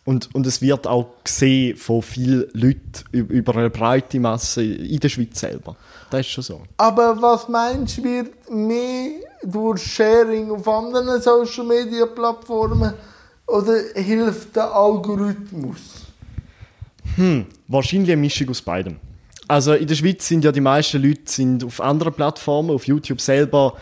[0.08, 4.98] Und, und es wird auch gesehen von vielen Leuten üb- über eine breite Masse in
[4.98, 5.76] der Schweiz selber.
[6.10, 6.62] Das ist schon so.
[6.78, 9.10] Aber was meinst du, wird mehr
[9.42, 12.94] durch Sharing auf anderen Social Media Plattformen
[13.46, 16.06] oder hilft der Algorithmus?
[17.16, 18.96] Hm, wahrscheinlich eine Mischung aus beidem.
[19.46, 23.20] Also in der Schweiz sind ja die meisten Leute sind auf anderen Plattformen, auf YouTube
[23.20, 23.74] selber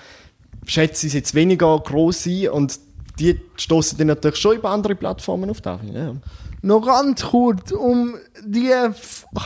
[0.67, 2.81] schätze ich es jetzt weniger groß ein und
[3.19, 5.59] die stoßen dann natürlich schon über andere Plattformen auf.
[5.59, 6.15] Ich, Ja.
[6.63, 8.73] Noch ganz kurz, um die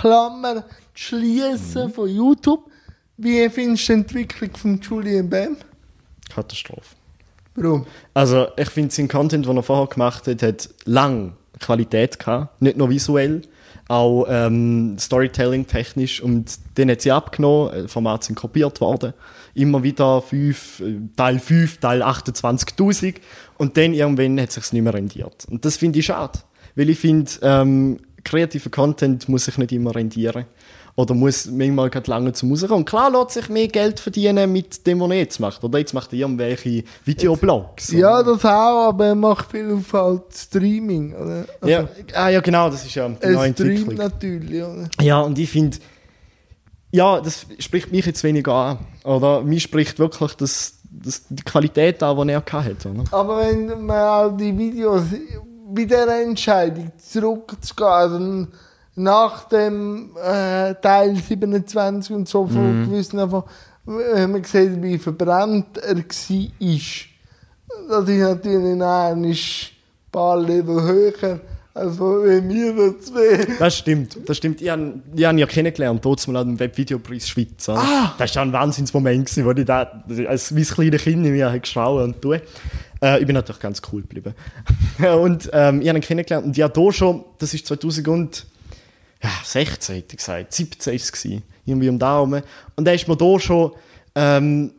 [0.00, 2.70] Klammer zu schließen von YouTube.
[3.16, 5.56] Wie findest du die Entwicklung von Julian Bam?
[6.32, 6.96] Katastrophe.
[7.54, 7.86] Warum?
[8.14, 12.62] Also ich finde, sein Content, den er vorher gemacht hat, hat lang Qualität gehabt.
[12.62, 13.42] Nicht nur visuell,
[13.88, 16.22] auch ähm, Storytelling-technisch.
[16.22, 19.12] Und den hat sie abgenommen, Formate sind kopiert worden.
[19.55, 23.16] Immer wieder fünf, äh, Teil 5, Teil 28.000.
[23.59, 25.46] Und dann irgendwann hat es sich nicht mehr rendiert.
[25.51, 26.38] Und das finde ich schade.
[26.76, 30.46] Weil ich finde, ähm, kreativer Content muss sich nicht immer rendieren.
[30.96, 32.84] Oder muss manchmal gerade lange zum rauskommen.
[32.84, 35.64] Klar lässt sich mehr Geld verdienen mit dem, was er jetzt macht.
[35.64, 37.92] Oder jetzt macht er irgendwelche Videoblogs.
[37.92, 41.14] Ja, das auch, aber er macht viel auf halt Streaming.
[41.14, 41.46] Oder?
[41.61, 43.94] Also, Ja, ah, ja, genau, das ist ja die neue Entwicklung.
[43.94, 44.62] natürlich.
[44.62, 44.88] Oder?
[45.01, 45.78] Ja, und ich finde,
[46.93, 48.78] ja, das spricht mich jetzt weniger an.
[49.05, 52.91] Oder mich spricht wirklich das, das, die Qualität an, die er hatte.
[52.91, 53.05] Oder?
[53.12, 55.05] Aber wenn man auch die Videos
[55.72, 58.47] bei der Entscheidung zurückzugehen, also
[58.97, 63.45] nach dem äh, Teil 27 und so von gewissen einfach,
[63.84, 66.03] wenn man sieht, wie verbrannt er war,
[67.88, 69.36] das ist natürlich ein
[70.12, 71.41] paar Level höher,
[71.74, 73.56] als wenn wir da zwei.
[73.58, 74.60] Das stimmt, das stimmt.
[74.60, 77.68] Ich habe ich hab ihn ja kennengelernt, dort mal an dem Webvideopreis Schweiz.
[77.68, 78.14] Ah!
[78.18, 81.60] Das war ein Wahnsinnsmoment, gewesen, wo ich da als mein kleines Kind in mir habe
[81.60, 82.40] geschrauen und tun.
[83.02, 84.34] Äh, ich bin natürlich ganz cool geblieben.
[85.22, 88.46] und ähm, ich habe ihn kennengelernt und ja, da schon, das ist 2000
[89.22, 91.24] ja, 16 hätte ich gesagt, 17 war es,
[91.66, 92.40] irgendwie um da herum.
[92.76, 93.72] Und da ist mir da schon,
[94.14, 94.72] ähm,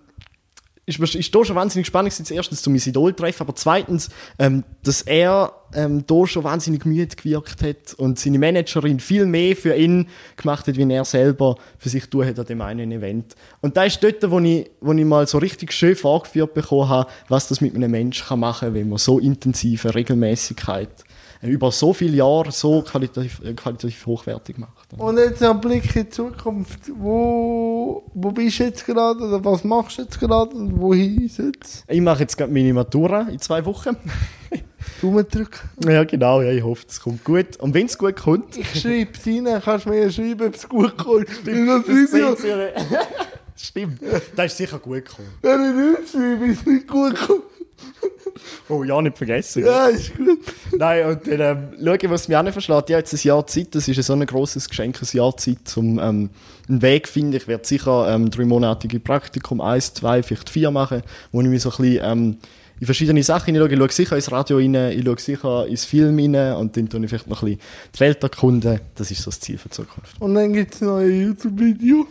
[0.86, 4.10] ist, ist da schon wahnsinnig spannend gewesen, erstens zu meinem Idol treffen, aber zweitens,
[4.40, 9.56] ähm, dass er ähm, da schon wahnsinnig müde gewirkt hat und seine Managerin viel mehr
[9.56, 13.36] für ihn gemacht hat, wie er selber für sich tun hat an dem einen Event.
[13.62, 17.10] Und da ist dort, wo ich, wo ich mal so richtig schön vorgeführt bekommen habe,
[17.30, 21.06] was das mit einem Menschen machen kann, wenn man so intensive Regelmäßigkeit
[21.44, 24.72] über so viele Jahre so qualitativ, äh, qualitativ hochwertig macht.
[24.98, 26.80] Und jetzt ein Blick in die Zukunft.
[26.96, 31.84] Wo, wo bist du jetzt gerade oder was machst du jetzt gerade und wohin jetzt?
[31.88, 33.96] Ich mache jetzt gerade meine Matura in zwei Wochen.
[35.02, 35.70] Daumen drücken.
[35.86, 37.58] ja, genau, ja, ich hoffe, es kommt gut.
[37.58, 40.56] Und wenn es gut kommt, Ich schreibe es rein, kannst du mir ja schreiben, ob
[40.56, 41.46] es gut kommt.
[41.46, 42.74] Weil das ihr-
[43.56, 44.00] Stimmt,
[44.36, 45.28] das ist sicher gut gekommen.
[45.42, 47.42] wenn ich nicht schreibe, ist es nicht gut gekommen.
[48.70, 49.66] Oh ja, nicht vergessen.
[49.66, 50.40] Ja, ist gut.
[50.78, 52.90] Nein, und dann ähm, schauen, was mich auch verschlägt.
[52.90, 55.76] Ich habe jetzt ein Jahr Zeit, das ist so ein grosses Geschenk, ein Jahr Zeit,
[55.76, 56.30] um ähm,
[56.70, 57.36] einen Weg zu finden.
[57.36, 61.72] Ich werde sicher ähm, dreimonatige Praktikum, eins, zwei, vielleicht vier machen, wo ich mich so
[61.72, 62.38] ein bisschen ähm,
[62.80, 63.74] in verschiedene Sachen hineinschaue.
[63.74, 67.04] Ich schaue sicher ins Radio rein, ich schaue sicher ins Film rein und dann tue
[67.04, 67.62] ich vielleicht noch ein bisschen
[67.94, 68.80] die Welt erkunden.
[68.96, 70.20] Das ist so das Ziel für die Zukunft.
[70.20, 72.08] Und dann gibt es noch ein YouTube-Video.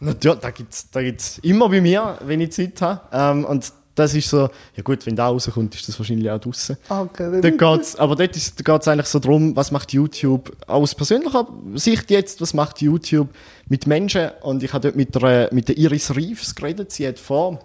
[0.00, 3.00] Natürlich, da gibt's, da gibt's immer bei mir, wenn ich Zeit habe.
[3.12, 6.76] Ähm, und das ist so, ja gut, wenn da rauskommt, ist das wahrscheinlich auch draussen.
[6.88, 12.10] Okay, geht's, aber dort, dort geht's eigentlich so darum, was macht YouTube aus persönlicher Sicht
[12.10, 13.28] jetzt, was macht YouTube
[13.68, 14.30] mit Menschen?
[14.42, 16.92] Und ich habe dort mit der, mit der Iris Reeves geredet.
[16.92, 17.60] Sie hat vor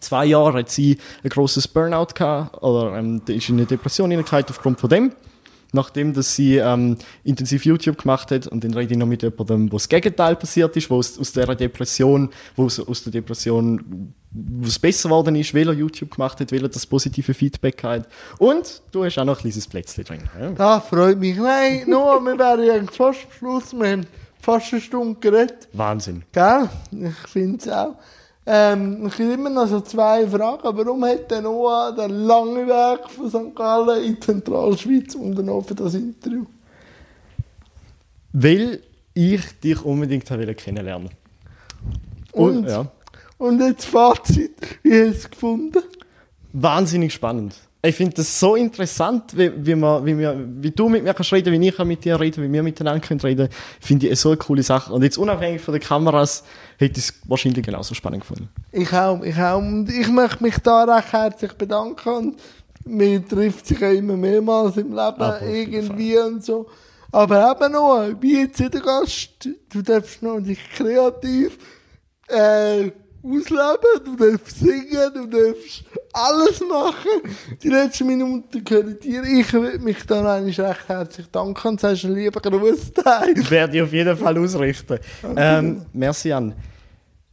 [0.00, 4.46] zwei Jahren hat sie ein grosses Burnout gehabt, oder ähm, ist in eine Depression hineingefallen
[4.48, 5.12] aufgrund von dem.
[5.72, 9.70] nachdem dass sie ähm, intensiv YouTube gemacht hat und dann rede ich noch mit jemandem,
[9.70, 14.14] wo das Gegenteil passiert ist, wo aus, aus der Depression, wo aus, aus der Depression
[14.34, 17.82] wo es besser geworden ist, weil er YouTube gemacht hat, weil er das positive Feedback
[17.84, 18.08] hat.
[18.38, 20.22] Und du hast auch noch ein kleines Plätzchen drin.
[20.38, 20.50] Ja?
[20.50, 21.36] Das freut mich.
[21.36, 23.72] Nein, nur, wir wären ja fast am Schluss.
[23.72, 24.06] Wir haben
[24.40, 25.68] fast eine Stunde geredet.
[25.72, 26.24] Wahnsinn.
[26.32, 26.68] Gell?
[26.90, 27.94] Ich finde es auch.
[28.46, 30.76] Ähm, ich habe immer noch so zwei Fragen.
[30.76, 33.54] Warum hat der Noah den langen Weg von St.
[33.54, 36.44] Gallen in die Zentralschweiz unternommen für das Interview?
[38.32, 38.80] Weil
[39.14, 41.10] ich dich unbedingt kennenlernen
[42.32, 42.86] Und, ja.
[43.38, 44.56] Und jetzt Fazit.
[44.82, 45.82] Wie hast du es gefunden?
[46.52, 47.54] Wahnsinnig spannend.
[47.82, 51.32] Ich finde das so interessant, wie, wie, man, wie, wir, wie du mit mir kannst
[51.34, 53.48] reden, wie ich mit dir reden, wie wir miteinander können reden.
[53.78, 54.90] Finde ich so eine coole Sache.
[54.90, 56.44] Und jetzt unabhängig von den Kameras
[56.78, 58.48] hätte ich es wahrscheinlich genauso spannend gefunden.
[58.72, 59.58] Ich auch, ich auch.
[59.58, 62.08] Und ich möchte mich da recht herzlich bedanken.
[62.08, 62.40] Und
[62.86, 66.66] man trifft sich ja immer mehrmals im Leben Aber irgendwie und so.
[67.12, 71.58] Aber eben noch, wie jetzt jeder Gast, du darfst noch dich kreativ
[72.28, 72.90] äh,
[73.24, 77.34] ausleben, du darfst singen, du darfst alles machen.
[77.62, 79.22] Die letzten Minuten gehören dir.
[79.24, 83.50] Ich will mich da noch einmal recht herzlich danken und sagst einen lieben Gruß daheim.
[83.50, 84.98] Werde ich auf jeden Fall ausrichten.
[85.36, 86.54] Ähm, merci, Jan.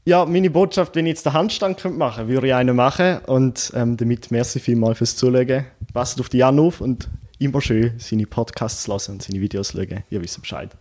[0.04, 3.20] Ja, meine Botschaft, wenn ich jetzt den Handstand könnte machen würde ich einen machen.
[3.28, 5.66] Und ähm, damit merci vielmal fürs Zulegen.
[5.94, 10.04] Passt auf die Jan auf und immer schön seine Podcasts hören und seine Videos schauen.
[10.10, 10.72] Ihr wisst Bescheid.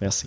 [0.00, 0.24] Merci.